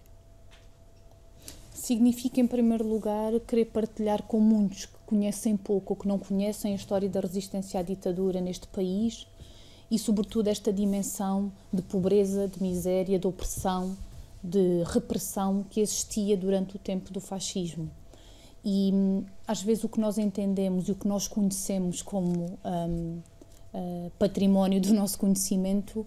Significa, 1.73 2.41
em 2.41 2.47
primeiro 2.47 2.85
lugar, 2.85 3.39
querer 3.47 3.67
partilhar 3.67 4.23
com 4.23 4.41
muitos 4.41 4.87
que 4.87 4.99
conhecem 5.07 5.57
pouco 5.57 5.93
ou 5.93 6.01
que 6.01 6.09
não 6.09 6.19
conhecem 6.19 6.73
a 6.73 6.77
história 6.77 7.09
da 7.09 7.21
resistência 7.21 7.79
à 7.79 7.83
ditadura 7.83 8.41
neste 8.41 8.67
país 8.69 9.27
e, 9.91 9.99
sobretudo, 9.99 10.49
esta 10.49 10.73
dimensão 10.73 11.53
de 11.73 11.83
pobreza, 11.83 12.49
de 12.49 12.63
miséria, 12.63 13.19
de 13.19 13.27
opressão, 13.27 13.97
de 14.43 14.83
repressão 14.87 15.65
que 15.71 15.81
existia 15.81 16.37
durante 16.37 16.77
o 16.77 16.79
tempo 16.79 17.13
do 17.13 17.21
fascismo. 17.21 17.91
E 18.65 18.93
às 19.47 19.63
vezes 19.63 19.85
o 19.85 19.89
que 19.89 20.01
nós 20.01 20.17
entendemos 20.17 20.89
e 20.89 20.93
o 20.93 20.95
que 20.95 21.07
nós 21.07 21.29
conhecemos 21.29 22.01
como 22.01 22.59
um, 22.65 23.21
uh, 23.75 24.11
património 24.19 24.81
do 24.81 24.95
nosso 24.95 25.19
conhecimento 25.19 26.01
uh, 26.01 26.07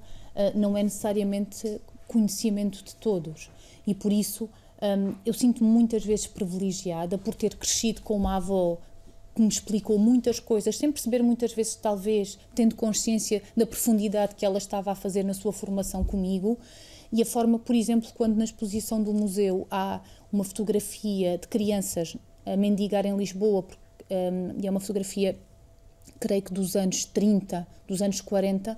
não 0.58 0.76
é 0.76 0.82
necessariamente 0.82 1.80
conhecimento 2.08 2.84
de 2.84 2.96
todos. 2.96 3.52
E 3.86 3.94
por 3.94 4.12
isso 4.12 4.50
um, 4.82 5.16
eu 5.26 5.34
sinto-me 5.34 5.70
muitas 5.70 6.04
vezes 6.04 6.28
privilegiada 6.28 7.18
por 7.18 7.36
ter 7.36 7.56
crescido 7.56 8.02
com 8.02 8.16
uma 8.16 8.38
avó 8.38 8.78
que 9.38 9.42
me 9.44 9.48
explicou 9.48 10.00
muitas 10.00 10.40
coisas, 10.40 10.76
sem 10.76 10.92
perceber 10.92 11.22
muitas 11.22 11.54
vezes, 11.54 11.76
talvez, 11.76 12.40
tendo 12.56 12.74
consciência 12.74 13.44
da 13.56 13.68
profundidade 13.68 14.34
que 14.34 14.44
ela 14.44 14.58
estava 14.58 14.92
a 14.92 14.96
fazer 14.96 15.24
na 15.24 15.36
sua 15.36 15.54
formação 15.54 16.04
comigo. 16.04 16.58
E 17.12 17.22
a 17.22 17.26
forma, 17.26 17.60
por 17.60 17.76
exemplo, 17.76 18.10
quando 18.16 18.36
na 18.36 18.44
exposição 18.44 19.02
do 19.02 19.14
museu 19.14 19.68
há 19.70 20.02
uma 20.34 20.44
fotografia 20.44 21.38
de 21.38 21.48
crianças 21.48 22.18
a 22.44 22.58
mendigar 22.58 23.06
em 23.06 23.16
Lisboa, 23.16 23.64
um, 24.10 24.60
e 24.60 24.66
é 24.66 24.72
uma 24.72 24.80
fotografia, 24.80 25.38
creio 26.20 26.42
que 26.42 26.52
dos 26.52 26.76
anos 26.76 27.06
30, 27.06 27.68
dos 27.88 28.02
anos 28.02 28.20
40, 28.22 28.76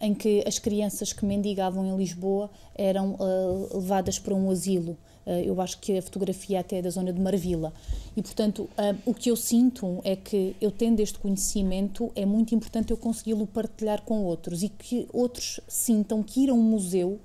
em 0.00 0.14
que 0.14 0.42
as 0.46 0.58
crianças 0.58 1.12
que 1.12 1.26
mendigavam 1.26 1.84
em 1.84 1.94
Lisboa 1.94 2.50
eram 2.74 3.14
uh, 3.14 3.76
levadas 3.76 4.18
para 4.18 4.34
um 4.34 4.50
asilo. 4.50 4.96
Uh, 5.28 5.44
eu 5.44 5.60
acho 5.60 5.78
que 5.78 5.98
a 5.98 6.00
fotografia 6.00 6.60
até 6.60 6.78
é 6.78 6.82
da 6.82 6.88
zona 6.88 7.12
de 7.12 7.20
Marvila. 7.20 7.70
E, 8.16 8.22
portanto, 8.22 8.62
uh, 8.62 8.96
o 9.04 9.12
que 9.12 9.30
eu 9.30 9.36
sinto 9.36 10.00
é 10.02 10.16
que 10.16 10.56
eu 10.58 10.70
tendo 10.70 11.00
este 11.00 11.18
conhecimento, 11.18 12.10
é 12.16 12.24
muito 12.24 12.54
importante 12.54 12.92
eu 12.92 12.96
consegui-lo 12.96 13.46
partilhar 13.46 14.00
com 14.02 14.24
outros 14.24 14.62
e 14.62 14.70
que 14.70 15.06
outros 15.12 15.60
sintam 15.68 16.22
que 16.22 16.44
ir 16.44 16.50
a 16.50 16.54
um 16.54 16.62
museu 16.62 17.20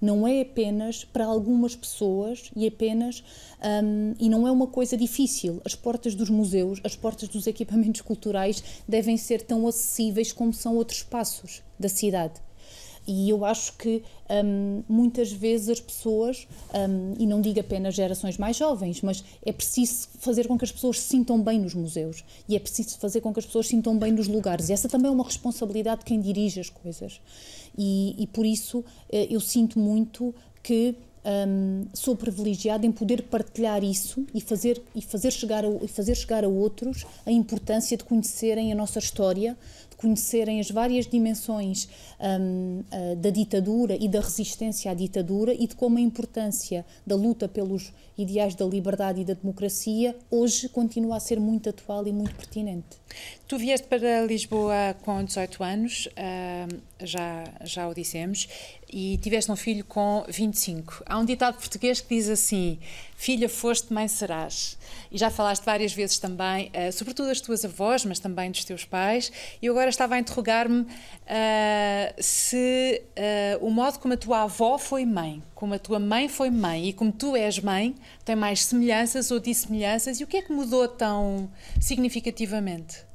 não 0.00 0.26
é 0.26 0.40
apenas 0.40 1.04
para 1.04 1.24
algumas 1.26 1.74
pessoas 1.74 2.50
e 2.54 2.66
apenas 2.66 3.22
um, 3.84 4.14
e 4.18 4.28
não 4.28 4.46
é 4.46 4.50
uma 4.50 4.66
coisa 4.66 4.96
difícil. 4.96 5.60
As 5.64 5.74
portas 5.74 6.14
dos 6.14 6.30
museus, 6.30 6.80
as 6.84 6.96
portas 6.96 7.28
dos 7.28 7.46
equipamentos 7.48 8.00
culturais 8.00 8.62
devem 8.86 9.16
ser 9.16 9.42
tão 9.42 9.66
acessíveis 9.66 10.32
como 10.32 10.52
são 10.52 10.76
outros 10.76 10.98
espaços 10.98 11.62
da 11.78 11.88
cidade. 11.88 12.40
E 13.08 13.30
eu 13.30 13.42
acho 13.42 13.72
que 13.78 14.02
um, 14.44 14.82
muitas 14.86 15.32
vezes 15.32 15.70
as 15.70 15.80
pessoas, 15.80 16.46
um, 16.74 17.14
e 17.18 17.26
não 17.26 17.40
digo 17.40 17.58
apenas 17.58 17.94
gerações 17.94 18.36
mais 18.36 18.54
jovens, 18.54 19.00
mas 19.00 19.24
é 19.44 19.50
preciso 19.50 20.08
fazer 20.18 20.46
com 20.46 20.58
que 20.58 20.64
as 20.66 20.70
pessoas 20.70 21.00
se 21.00 21.08
sintam 21.08 21.40
bem 21.42 21.58
nos 21.58 21.72
museus 21.72 22.22
e 22.46 22.54
é 22.54 22.58
preciso 22.58 22.98
fazer 22.98 23.22
com 23.22 23.32
que 23.32 23.40
as 23.40 23.46
pessoas 23.46 23.66
se 23.66 23.70
sintam 23.70 23.98
bem 23.98 24.12
nos 24.12 24.28
lugares. 24.28 24.68
E 24.68 24.74
essa 24.74 24.90
também 24.90 25.08
é 25.08 25.10
uma 25.10 25.24
responsabilidade 25.24 26.00
de 26.00 26.04
quem 26.04 26.20
dirige 26.20 26.60
as 26.60 26.68
coisas. 26.68 27.18
E, 27.78 28.14
e 28.18 28.26
por 28.26 28.44
isso 28.44 28.84
eh, 29.10 29.28
eu 29.30 29.40
sinto 29.40 29.78
muito 29.78 30.34
que 30.62 30.94
um, 31.24 31.86
sou 31.92 32.16
privilegiada 32.16 32.86
em 32.86 32.92
poder 32.92 33.22
partilhar 33.22 33.82
isso 33.84 34.26
e 34.34 34.40
fazer, 34.40 34.82
e 34.94 35.02
fazer, 35.02 35.30
chegar 35.30 35.64
a, 35.64 35.68
e 35.68 35.88
fazer 35.88 36.14
chegar 36.14 36.44
a 36.44 36.48
outros 36.48 37.04
a 37.26 37.30
importância 37.30 37.96
de 37.96 38.04
conhecerem 38.04 38.72
a 38.72 38.74
nossa 38.74 38.98
história, 38.98 39.56
conhecerem 39.98 40.60
as 40.60 40.70
várias 40.70 41.06
dimensões 41.06 41.88
um, 42.18 42.80
uh, 42.80 42.84
ah, 42.90 43.14
da 43.16 43.30
ditadura 43.30 43.96
e 44.00 44.08
da 44.08 44.20
resistência 44.20 44.90
à 44.90 44.94
ditadura 44.94 45.52
e 45.52 45.66
de 45.66 45.74
como 45.74 45.98
a 45.98 46.00
importância 46.00 46.86
da 47.04 47.16
luta 47.16 47.48
pelos 47.48 47.92
ideais 48.16 48.54
da 48.54 48.64
liberdade 48.64 49.20
e 49.20 49.24
da 49.24 49.34
democracia 49.34 50.16
hoje 50.30 50.68
continua 50.68 51.16
a 51.16 51.20
ser 51.20 51.40
muito 51.40 51.68
atual 51.68 52.06
e 52.06 52.12
muito 52.12 52.34
pertinente. 52.36 52.96
Tu 53.46 53.58
vieste 53.58 53.86
para 53.88 54.24
Lisboa 54.24 54.94
com 55.02 55.22
18 55.22 55.64
anos, 55.64 56.06
uh, 56.06 56.76
já, 57.04 57.44
já 57.64 57.88
o 57.88 57.94
dissemos. 57.94 58.48
E 58.90 59.18
tiveste 59.18 59.52
um 59.52 59.56
filho 59.56 59.84
com 59.84 60.24
25. 60.28 61.02
Há 61.06 61.18
um 61.18 61.24
ditado 61.24 61.56
português 61.56 62.00
que 62.00 62.14
diz 62.14 62.28
assim: 62.28 62.78
Filha 63.16 63.48
foste, 63.48 63.92
mãe 63.92 64.08
serás. 64.08 64.78
E 65.10 65.18
já 65.18 65.30
falaste 65.30 65.64
várias 65.64 65.92
vezes 65.92 66.18
também, 66.18 66.68
uh, 66.68 66.92
sobretudo 66.92 67.28
das 67.28 67.40
tuas 67.40 67.64
avós, 67.64 68.04
mas 68.04 68.18
também 68.18 68.50
dos 68.50 68.64
teus 68.64 68.84
pais. 68.84 69.30
E 69.60 69.68
agora 69.68 69.90
estava 69.90 70.14
a 70.14 70.18
interrogar-me 70.18 70.82
uh, 70.82 70.86
se 72.18 73.02
uh, 73.60 73.66
o 73.66 73.70
modo 73.70 73.98
como 73.98 74.14
a 74.14 74.16
tua 74.16 74.42
avó 74.42 74.78
foi 74.78 75.04
mãe, 75.04 75.42
como 75.54 75.74
a 75.74 75.78
tua 75.78 75.98
mãe 75.98 76.28
foi 76.28 76.50
mãe 76.50 76.88
e 76.88 76.92
como 76.92 77.12
tu 77.12 77.36
és 77.36 77.58
mãe, 77.60 77.94
tem 78.24 78.36
mais 78.36 78.64
semelhanças 78.64 79.30
ou 79.30 79.38
dissemelhanças 79.38 80.20
e 80.20 80.24
o 80.24 80.26
que 80.26 80.38
é 80.38 80.42
que 80.42 80.52
mudou 80.52 80.88
tão 80.88 81.50
significativamente? 81.80 83.06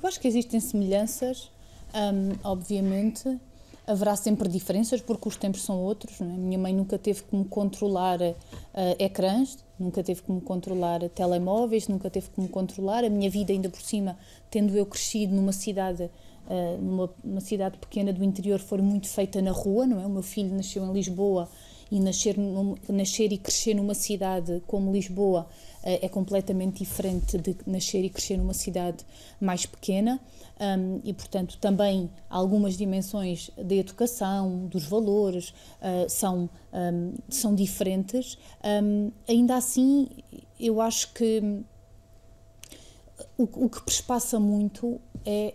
Eu 0.00 0.08
acho 0.08 0.20
que 0.20 0.28
existem 0.28 0.60
semelhanças, 0.60 1.50
um, 1.94 2.36
obviamente 2.44 3.40
haverá 3.86 4.16
sempre 4.16 4.48
diferenças 4.48 5.00
porque 5.00 5.28
os 5.28 5.36
tempos 5.36 5.62
são 5.62 5.80
outros. 5.80 6.20
É? 6.20 6.24
Minha 6.24 6.58
mãe 6.58 6.74
nunca 6.74 6.98
teve 6.98 7.22
como 7.22 7.44
controlar 7.44 8.20
uh, 8.20 8.34
ecrãs, 8.98 9.58
nunca 9.78 10.02
teve 10.02 10.22
como 10.22 10.40
controlar 10.40 11.08
telemóveis, 11.10 11.88
nunca 11.88 12.10
teve 12.10 12.28
como 12.30 12.48
controlar 12.48 13.04
a 13.04 13.08
minha 13.08 13.30
vida 13.30 13.52
ainda 13.52 13.68
por 13.68 13.80
cima, 13.80 14.18
tendo 14.50 14.76
eu 14.76 14.84
crescido 14.86 15.34
numa 15.34 15.52
cidade 15.52 16.10
uh, 16.48 17.10
numa 17.24 17.40
cidade 17.40 17.78
pequena 17.78 18.12
do 18.12 18.24
interior, 18.24 18.58
foi 18.58 18.78
muito 18.78 19.08
feita 19.08 19.40
na 19.40 19.52
rua, 19.52 19.86
não 19.86 20.00
é? 20.00 20.06
O 20.06 20.10
meu 20.10 20.22
filho 20.22 20.54
nasceu 20.54 20.84
em 20.84 20.92
Lisboa 20.92 21.48
e 21.90 22.00
nascer, 22.00 22.36
num, 22.36 22.74
nascer 22.88 23.32
e 23.32 23.38
crescer 23.38 23.74
numa 23.74 23.94
cidade 23.94 24.62
como 24.66 24.92
Lisboa 24.92 25.42
uh, 25.42 25.98
é 26.02 26.08
completamente 26.08 26.78
diferente 26.78 27.38
de 27.38 27.56
nascer 27.66 28.04
e 28.04 28.10
crescer 28.10 28.36
numa 28.36 28.54
cidade 28.54 29.04
mais 29.40 29.66
pequena 29.66 30.20
um, 30.58 31.00
e, 31.04 31.12
portanto, 31.12 31.58
também 31.58 32.10
algumas 32.30 32.76
dimensões 32.76 33.50
da 33.56 33.74
educação, 33.74 34.66
dos 34.66 34.84
valores, 34.84 35.50
uh, 35.50 36.08
são, 36.08 36.48
um, 36.72 37.12
são 37.28 37.54
diferentes. 37.54 38.38
Um, 38.64 39.12
ainda 39.28 39.56
assim, 39.56 40.08
eu 40.58 40.80
acho 40.80 41.12
que 41.12 41.62
o, 43.36 43.42
o 43.42 43.68
que 43.68 43.82
perspassa 43.82 44.40
muito 44.40 44.98
é 45.26 45.54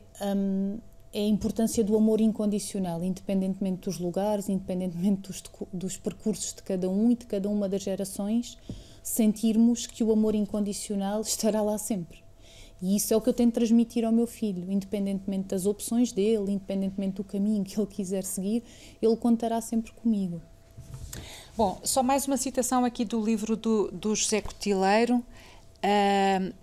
é 1.14 1.20
a 1.20 1.28
importância 1.28 1.84
do 1.84 1.96
amor 1.98 2.22
incondicional, 2.22 3.04
independentemente 3.04 3.82
dos 3.82 4.00
lugares, 4.00 4.48
independentemente 4.48 5.22
dos, 5.24 5.44
dos, 5.74 5.98
percursos 5.98 6.54
de 6.54 6.64
cada 6.64 6.90
um 6.90 7.12
e 7.12 7.16
de 7.16 7.26
cada 7.26 7.50
uma 7.50 7.68
das 7.68 7.82
gerações, 7.82 8.58
sentirmos 9.04 9.86
que 9.86 10.04
o 10.04 10.12
amor 10.12 10.36
incondicional 10.36 11.22
estará 11.22 11.62
lá 11.62 11.78
sempre. 11.78 12.24
E 12.82 12.96
isso 12.96 13.14
é 13.14 13.18
o 13.18 13.22
que 13.22 13.30
eu 13.30 13.34
tento 13.34 13.54
transmitir 13.54 14.06
ao 14.06 14.12
meu 14.12 14.26
filho, 14.26 14.72
independentemente 14.72 15.50
das 15.50 15.66
opções 15.66 16.12
dele, 16.12 16.54
independentemente 16.54 17.16
do 17.16 17.24
caminho 17.24 17.64
que 17.64 17.80
ele 17.80 17.88
quiser 17.88 18.24
seguir, 18.24 18.64
ele 19.02 19.16
contará 19.18 19.60
sempre 19.62 19.92
comigo. 19.92 20.42
Bom, 21.56 21.80
só 21.84 22.02
mais 22.02 22.26
uma 22.26 22.38
citação 22.38 22.86
aqui 22.86 23.04
do 23.04 23.24
livro 23.24 23.58
do, 23.58 23.92
do 23.92 24.16
José 24.16 24.42
Cotileiro. 24.42 25.18
Uh, 25.84 26.54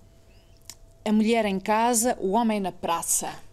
a 1.05 1.13
mulher 1.13 1.45
em 1.45 1.61
casa, 1.61 2.17
o 2.21 2.31
homem 2.31 2.59
na 2.59 2.73
praça. 2.73 3.48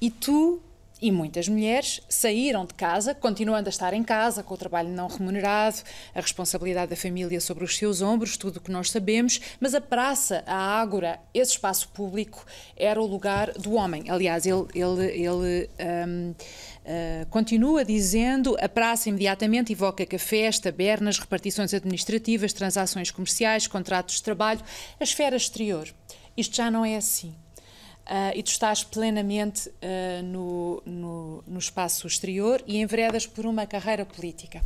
E 0.00 0.10
tu 0.10 0.62
e 1.02 1.10
muitas 1.10 1.48
mulheres 1.48 2.00
saíram 2.08 2.66
de 2.66 2.74
casa, 2.74 3.14
continuando 3.14 3.68
a 3.68 3.70
estar 3.70 3.94
em 3.94 4.02
casa, 4.02 4.42
com 4.42 4.52
o 4.52 4.56
trabalho 4.56 4.90
não 4.90 5.08
remunerado, 5.08 5.78
a 6.14 6.20
responsabilidade 6.20 6.90
da 6.90 6.96
família 6.96 7.40
sobre 7.40 7.64
os 7.64 7.76
seus 7.76 8.02
ombros, 8.02 8.36
tudo 8.36 8.58
o 8.58 8.60
que 8.60 8.70
nós 8.70 8.90
sabemos, 8.90 9.40
mas 9.58 9.74
a 9.74 9.80
praça, 9.80 10.44
a 10.46 10.56
ágora, 10.56 11.18
esse 11.32 11.52
espaço 11.52 11.88
público 11.88 12.44
era 12.76 13.00
o 13.00 13.06
lugar 13.06 13.52
do 13.52 13.72
homem. 13.74 14.10
Aliás, 14.10 14.44
ele, 14.44 14.66
ele, 14.74 15.06
ele 15.06 15.70
um, 15.80 16.30
uh, 16.30 16.36
ah, 16.86 17.26
continua 17.30 17.84
dizendo 17.84 18.56
a 18.60 18.68
praça 18.68 19.08
imediatamente 19.08 19.72
evoca 19.72 20.04
cafés, 20.04 20.58
tabernas, 20.58 21.18
repartições 21.18 21.72
administrativas, 21.72 22.52
transações 22.52 23.10
comerciais, 23.10 23.66
contratos 23.66 24.16
de 24.16 24.22
trabalho, 24.22 24.60
a 24.98 25.04
esfera 25.04 25.36
exterior. 25.36 25.88
Isto 26.36 26.56
já 26.56 26.70
não 26.70 26.84
é 26.84 26.96
assim 26.96 27.34
uh, 28.06 28.36
e 28.36 28.42
tu 28.42 28.48
estás 28.48 28.84
plenamente 28.84 29.68
uh, 29.68 30.22
no, 30.24 30.82
no, 30.84 31.44
no, 31.46 31.58
espaço 31.58 32.06
exterior 32.06 32.62
e 32.66 32.80
enveredas 32.80 33.26
por 33.26 33.46
uma 33.46 33.66
carreira 33.66 34.04
política. 34.04 34.62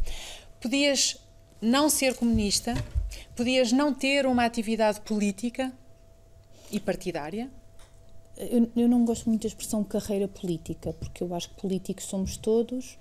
Podias 0.61 1.16
não 1.61 1.88
ser 1.88 2.14
comunista, 2.14 2.75
podias 3.37 3.73
não 3.73 3.92
ter 3.94 4.27
uma 4.27 4.44
atividade 4.44 5.01
política 5.01 5.73
e 6.70 6.81
partidária? 6.81 7.51
Eu, 8.37 8.70
eu 8.77 8.88
não 8.88 9.05
gosto 9.05 9.29
muito 9.29 9.42
da 9.42 9.49
expressão 9.49 9.85
carreira 9.85 10.27
política, 10.27 10.92
porque 10.94 11.23
eu 11.23 11.35
acho 11.35 11.51
que 11.51 11.61
políticos 11.61 12.05
somos 12.05 12.37
todos 12.37 12.99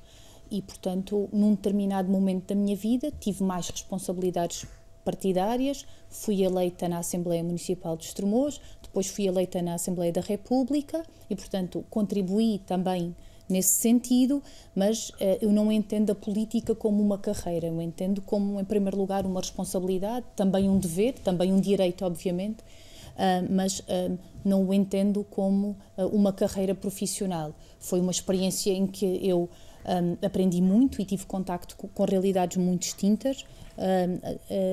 e, 0.52 0.62
portanto, 0.62 1.28
num 1.34 1.56
determinado 1.56 2.10
momento 2.10 2.48
da 2.48 2.56
minha 2.56 2.76
vida 2.76 3.12
tive 3.20 3.44
mais 3.44 3.70
responsabilidades 3.70 4.68
partidárias, 5.04 5.86
fui 6.10 6.44
eleita 6.44 6.88
na 6.88 7.00
Assembleia 7.00 7.44
Municipal 7.44 7.98
de 7.98 8.06
Estremoz, 8.06 8.60
depois 8.82 9.08
fui 9.08 9.28
eleita 9.28 9.62
na 9.62 9.76
Assembleia 9.76 10.12
da 10.12 10.22
República 10.22 11.04
e, 11.30 11.36
portanto, 11.36 11.84
contribuí 11.90 12.60
também 12.66 13.16
nesse 13.50 13.76
sentido, 13.76 14.42
mas 14.76 15.10
uh, 15.10 15.16
eu 15.42 15.52
não 15.52 15.72
entendo 15.72 16.12
a 16.12 16.16
política 16.16 16.74
como 16.74 17.04
uma 17.04 17.18
carreira, 17.18 17.68
eu 17.68 17.82
entendo 17.82 18.22
como, 18.22 18.60
em 18.60 18.66
primeiro 18.66 18.98
lugar, 18.98 19.26
uma 19.26 19.40
responsabilidade, 19.40 20.26
também 20.36 20.70
um 20.70 20.78
dever, 20.78 21.14
também 21.20 21.52
um 21.52 21.60
direito, 21.60 22.06
obviamente, 22.06 22.62
uh, 22.62 23.48
mas 23.50 23.80
uh, 23.80 24.18
não 24.44 24.64
o 24.64 24.74
entendo 24.74 25.26
como 25.30 25.78
uma 26.12 26.34
carreira 26.34 26.76
profissional. 26.76 27.54
Foi 27.80 28.02
uma 28.02 28.12
experiência 28.12 28.72
em 28.72 28.86
que 28.86 29.06
eu 29.26 29.50
um, 29.86 30.26
aprendi 30.26 30.62
muito 30.62 31.02
e 31.02 31.06
tive 31.06 31.26
contacto 31.26 31.76
com, 31.76 31.88
com 31.88 32.06
realidades 32.06 32.58
muito 32.58 32.82
distintas, 32.82 33.46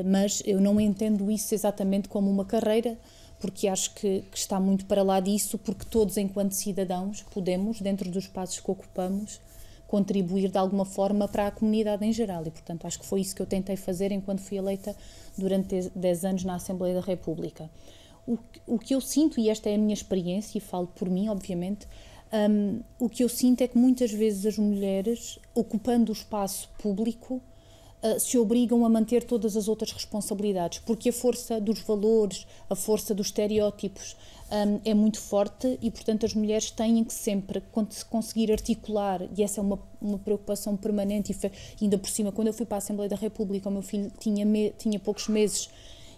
mas 0.05 0.43
eu 0.45 0.61
não 0.61 0.79
entendo 0.79 1.31
isso 1.31 1.55
exatamente 1.55 2.07
como 2.09 2.31
uma 2.31 2.45
carreira, 2.45 2.99
porque 3.41 3.67
acho 3.67 3.95
que, 3.95 4.23
que, 4.31 4.37
está 4.37 4.61
muito 4.61 4.85
para 4.85 5.03
lá 5.03 5.19
disso, 5.19 5.57
porque 5.57 5.87
todos, 5.87 6.19
enquanto 6.19 6.53
cidadãos, 6.53 7.25
podemos, 7.33 7.81
dentro 7.81 8.11
dos 8.11 8.25
espaços 8.25 8.61
que 8.61 8.71
ocupamos, 8.71 9.41
contribuir 9.91 10.51
de 10.51 10.59
alguma 10.59 10.85
forma 10.85 11.27
para 11.27 11.49
a 11.49 11.51
comunidade 11.51 12.05
em 12.05 12.13
geral. 12.13 12.47
E, 12.47 12.51
portanto, 12.51 12.87
acho 12.87 13.01
que 13.01 13.07
foi 13.07 13.23
isso 13.23 13.35
que 13.35 13.43
eu 13.43 13.47
tentei 13.47 13.77
fazer 13.77 14.13
enquanto 14.13 14.41
fui 14.41 14.59
eleita 14.59 14.95
durante 15.37 15.91
10 15.97 16.25
anos 16.25 16.45
na 16.45 16.55
Assembleia 16.55 16.95
da 16.95 17.01
República. 17.01 17.69
O, 18.25 18.39
o 18.67 18.79
que 18.79 18.95
eu 18.95 19.01
sinto, 19.01 19.41
e 19.41 19.49
esta 19.49 19.69
é 19.69 19.75
a 19.75 19.79
minha 19.79 19.95
experiência, 19.95 20.59
e 20.59 20.61
falo 20.61 20.87
por 20.87 21.09
mim, 21.09 21.29
obviamente, 21.29 21.89
um, 22.33 22.81
o 22.99 23.09
que 23.09 23.25
eu 23.25 23.29
sinto 23.29 23.63
é 23.63 23.69
que 23.69 23.77
muitas 23.77 24.13
vezes 24.13 24.47
as 24.47 24.59
mulheres, 24.59 25.39
ocupando 25.55 26.13
o 26.13 26.15
espaço 26.15 26.69
público, 26.79 27.41
uh, 28.03 28.21
se 28.21 28.39
obrigam 28.39 28.85
a 28.85 28.89
manter 28.89 29.25
todas 29.25 29.57
as 29.57 29.67
outras 29.67 29.93
responsabilidades, 29.93 30.79
porque 30.81 31.09
a 31.09 31.13
força 31.13 31.61
dos 31.61 31.81
valores, 31.81 32.47
a 32.69 32.77
força 32.77 33.15
dos 33.15 33.29
estereótipos 33.29 34.17
um, 34.51 34.81
é 34.85 34.95
muito 34.95 35.19
forte 35.21 35.79
e, 35.83 35.91
portanto, 35.91 36.25
as 36.25 36.35
mulheres 36.35 36.71
têm 36.71 37.03
que 37.03 37.15
sempre 37.15 37.63
conseguir 38.09 38.53
articular, 38.53 39.23
e 39.37 39.43
essa 39.43 39.61
é 39.61 39.63
uma, 39.63 39.79
uma 40.01 40.19
preocupação 40.19 40.77
permanente, 40.77 41.33
e 41.33 41.35
foi, 41.35 41.51
ainda 41.81 41.99
por 41.99 42.11
cima, 42.11 42.31
quando 42.31 42.49
eu 42.49 42.55
fui 42.55 42.67
para 42.67 42.77
a 42.77 42.79
Assembleia 42.79 43.09
da 43.09 43.17
República, 43.17 43.69
o 43.69 43.73
meu 43.73 43.83
filho 43.83 44.11
tinha, 44.19 44.45
me, 44.45 44.71
tinha 44.71 44.99
poucos 44.99 45.29
meses 45.29 45.69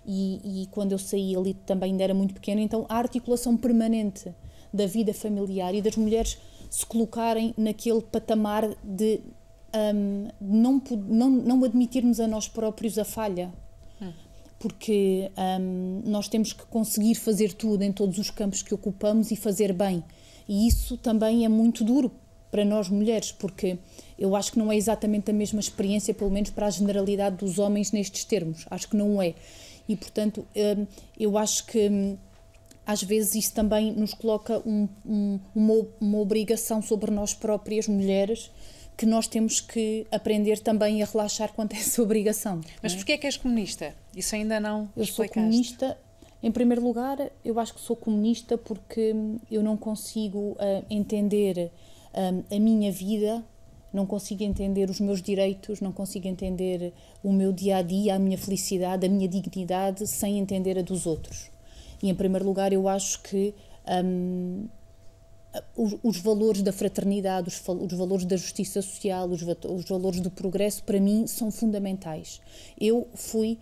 e, 0.07 0.62
e 0.62 0.66
quando 0.66 0.92
eu 0.92 0.98
saí 0.98 1.37
ali 1.37 1.55
também 1.55 1.92
ainda 1.92 2.05
era 2.05 2.14
muito 2.14 2.35
pequeno, 2.35 2.61
então 2.61 2.85
a 2.88 2.96
articulação 2.96 3.57
permanente 3.57 4.35
da 4.72 4.87
vida 4.87 5.12
familiar 5.12 5.74
e 5.74 5.82
das 5.82 5.96
mulheres 5.96 6.38
se 6.70 6.87
colocarem 6.87 7.54
naquele 7.56 8.00
patamar 8.00 8.74
de 8.82 9.20
um, 9.94 10.28
não, 10.40 10.82
não, 11.08 11.30
não 11.30 11.64
admitirmos 11.64 12.20
a 12.20 12.26
nós 12.26 12.48
próprios 12.48 12.98
a 12.98 13.04
falha. 13.04 13.52
Porque 14.58 15.30
um, 15.61 16.02
nós 16.04 16.28
temos 16.28 16.52
que 16.52 16.64
conseguir 16.66 17.16
fazer 17.16 17.52
tudo 17.52 17.82
em 17.82 17.92
todos 17.92 18.16
os 18.18 18.30
campos 18.30 18.62
que 18.62 18.72
ocupamos 18.72 19.30
e 19.30 19.37
fazer 19.37 19.72
bem. 19.72 20.04
E 20.48 20.68
isso 20.68 20.96
também 20.96 21.44
é 21.44 21.48
muito 21.48 21.85
duro 21.85 22.12
para 22.50 22.64
nós 22.64 22.88
mulheres, 22.88 23.32
porque 23.32 23.78
eu 24.18 24.37
acho 24.37 24.52
que 24.52 24.58
não 24.58 24.70
é 24.70 24.76
exatamente 24.76 25.30
a 25.30 25.35
mesma 25.35 25.58
experiência, 25.58 26.14
pelo 26.14 26.30
menos 26.30 26.50
para 26.50 26.66
a 26.66 26.70
generalidade 26.70 27.37
dos 27.37 27.58
homens 27.58 27.90
nestes 27.92 28.24
termos. 28.24 28.64
Acho 28.70 28.88
que 28.88 28.96
não 28.96 29.20
é. 29.20 29.35
E, 29.88 29.96
portanto, 29.96 30.46
um, 30.54 30.87
eu 31.18 31.37
acho 31.37 31.66
que 31.66 31.88
hum, 31.88 32.16
às 32.87 33.03
vezes 33.03 33.35
isso 33.35 33.55
também 33.55 33.92
nos 33.92 34.12
coloca 34.14 34.61
um, 34.66 34.88
um, 35.07 35.38
uma, 35.55 35.87
uma 36.01 36.18
obrigação 36.18 36.83
sobre 36.83 37.11
nós 37.11 37.33
próprias, 37.33 37.87
mulheres, 37.87 38.51
que 38.97 39.07
nós 39.07 39.27
temos 39.27 39.61
que 39.61 40.07
aprender 40.11 40.59
também 40.59 41.03
a 41.03 41.07
relaxar 41.07 41.53
quanto 41.55 41.75
a 41.75 41.79
essa 41.79 42.03
obrigação. 42.03 42.61
Mas 42.83 42.92
é? 42.92 42.97
porquê 42.97 43.12
é 43.12 43.18
que 43.18 43.27
és 43.27 43.37
comunista? 43.37 43.95
Isso 44.14 44.35
ainda 44.35 44.59
não 44.61 44.90
Eu 44.97 45.03
explicaste. 45.03 45.14
sou 45.14 45.29
comunista, 45.29 45.99
em 46.42 46.51
primeiro 46.51 46.83
lugar, 46.83 47.18
eu 47.45 47.59
acho 47.61 47.73
que 47.75 47.81
sou 47.81 47.95
comunista 47.95 48.59
porque 48.59 49.14
eu 49.51 49.62
não 49.62 49.77
consigo 49.77 50.53
uh, 50.53 50.85
entender 50.90 51.71
uh, 52.12 52.45
a 52.55 52.59
minha 52.59 52.90
vida, 52.90 53.45
não 53.92 54.07
consigo 54.07 54.42
entender 54.42 54.90
os 54.90 54.99
meus 54.99 55.23
direitos, 55.23 55.81
não 55.81 55.92
consigo 55.92 56.27
entender 56.27 56.92
o 57.23 57.33
meu 57.33 57.53
dia 57.53 57.77
a 57.77 57.83
dia, 57.83 58.16
a 58.16 58.18
minha 58.18 58.38
felicidade, 58.38 59.07
a 59.07 59.09
minha 59.09 59.29
dignidade, 59.29 60.07
sem 60.09 60.38
entender 60.38 60.79
a 60.79 60.83
dos 60.83 61.07
outros. 61.07 61.53
E 62.02 62.10
em 62.10 62.14
primeiro 62.14 62.44
lugar, 62.44 62.72
eu 62.72 62.88
acho 62.88 63.22
que 63.22 63.54
um, 64.04 64.66
os, 65.76 65.96
os, 66.02 66.16
valores 66.18 66.62
da 66.62 66.72
fraternidade, 66.72 67.48
os, 67.48 67.62
os, 67.68 67.92
valores 67.92 68.24
da 68.24 68.36
justiça 68.36 68.82
social, 68.82 69.28
os, 69.28 69.42
os, 69.42 69.84
valores 69.84 70.20
do 70.20 70.30
progresso, 70.30 70.82
para 70.82 70.98
mim, 70.98 71.26
são 71.26 71.50
fundamentais. 71.50 72.40
Eu 72.80 73.06
fui 73.14 73.58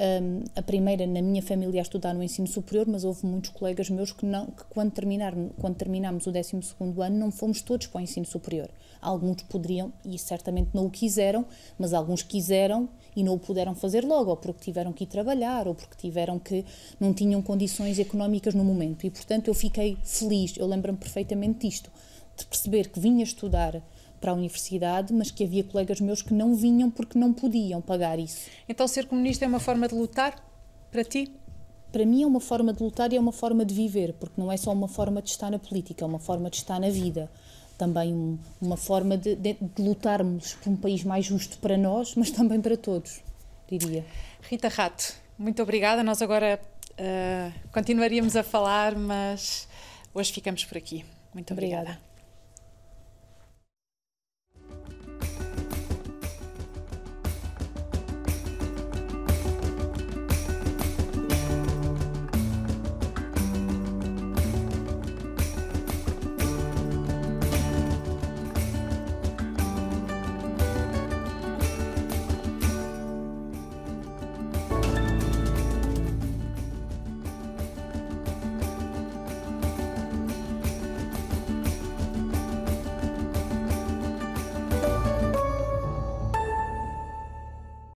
um, 0.00 0.44
a 0.56 0.62
primeira 0.62 1.06
na 1.06 1.20
minha 1.20 1.42
família 1.42 1.80
a 1.80 1.82
estudar 1.82 2.14
no 2.14 2.22
ensino 2.22 2.48
superior, 2.48 2.86
mas 2.88 3.04
houve 3.04 3.26
muitos 3.26 3.50
colegas 3.50 3.90
meus 3.90 4.12
que, 4.12 4.24
não, 4.24 4.46
que 4.46 4.64
quando, 4.70 4.90
terminar, 4.92 5.34
quando 5.60 5.76
terminámos 5.76 6.26
o 6.26 6.32
12 6.32 6.56
ano, 6.80 7.18
não 7.18 7.30
fomos 7.30 7.60
todos 7.60 7.86
para 7.86 7.98
o 7.98 8.02
ensino 8.02 8.24
superior. 8.24 8.70
Alguns 9.00 9.42
poderiam, 9.42 9.92
e 10.04 10.18
certamente 10.18 10.70
não 10.72 10.86
o 10.86 10.90
quiseram, 10.90 11.44
mas 11.78 11.92
alguns 11.92 12.22
quiseram 12.22 12.88
e 13.14 13.22
não 13.22 13.34
o 13.34 13.38
puderam 13.38 13.74
fazer 13.74 14.04
logo, 14.04 14.30
ou 14.30 14.36
porque 14.36 14.64
tiveram 14.64 14.92
que 14.92 15.04
ir 15.04 15.06
trabalhar, 15.06 15.68
ou 15.68 15.74
porque 15.74 15.96
tiveram 15.96 16.38
que 16.38 16.64
não 16.98 17.12
tinham 17.12 17.42
condições 17.42 17.98
económicas 17.98 18.54
no 18.54 18.64
momento. 18.64 19.06
E 19.06 19.10
portanto 19.10 19.48
eu 19.48 19.54
fiquei 19.54 19.98
feliz, 20.02 20.56
eu 20.56 20.66
lembro-me 20.66 20.98
perfeitamente 20.98 21.66
disto, 21.66 21.90
de 22.36 22.46
perceber 22.46 22.88
que 22.88 22.98
vinha 22.98 23.22
estudar 23.22 23.82
para 24.20 24.32
a 24.32 24.34
universidade, 24.34 25.12
mas 25.12 25.30
que 25.30 25.44
havia 25.44 25.64
colegas 25.64 26.00
meus 26.00 26.22
que 26.22 26.34
não 26.34 26.54
vinham 26.54 26.90
porque 26.90 27.18
não 27.18 27.32
podiam 27.32 27.80
pagar 27.80 28.18
isso. 28.18 28.48
Então 28.68 28.86
ser 28.86 29.06
comunista 29.06 29.44
é 29.44 29.48
uma 29.48 29.60
forma 29.60 29.88
de 29.88 29.94
lutar 29.94 30.36
para 30.90 31.02
ti? 31.04 31.34
Para 31.90 32.04
mim 32.04 32.22
é 32.22 32.26
uma 32.26 32.40
forma 32.40 32.72
de 32.72 32.82
lutar 32.82 33.12
e 33.12 33.16
é 33.16 33.20
uma 33.20 33.32
forma 33.32 33.64
de 33.64 33.74
viver, 33.74 34.12
porque 34.14 34.40
não 34.40 34.52
é 34.52 34.56
só 34.56 34.72
uma 34.72 34.86
forma 34.86 35.20
de 35.20 35.30
estar 35.30 35.50
na 35.50 35.58
política, 35.58 36.04
é 36.04 36.06
uma 36.06 36.20
forma 36.20 36.50
de 36.50 36.56
estar 36.56 36.78
na 36.78 36.90
vida 36.90 37.30
também 37.80 38.12
um, 38.12 38.38
uma 38.60 38.76
forma 38.76 39.16
de, 39.16 39.34
de, 39.34 39.54
de, 39.54 39.82
lutarmos 39.82 40.52
por 40.52 40.68
um 40.68 40.76
país 40.76 41.02
mais 41.02 41.24
justo 41.24 41.56
para 41.58 41.78
nós, 41.78 42.14
mas 42.14 42.30
também 42.30 42.60
para 42.60 42.76
todos, 42.76 43.22
diria. 43.66 44.04
Rita 44.42 44.68
Rato, 44.68 45.14
muito 45.38 45.62
obrigada. 45.62 46.02
Nós 46.02 46.20
agora 46.20 46.60
uh, 46.92 47.70
continuaríamos 47.72 48.36
a 48.36 48.42
falar, 48.42 48.94
mas 48.94 49.66
hoje 50.12 50.30
ficamos 50.30 50.62
por 50.66 50.76
aqui. 50.76 51.06
Muito 51.32 51.54
obrigada. 51.54 51.82
obrigada. 51.82 52.09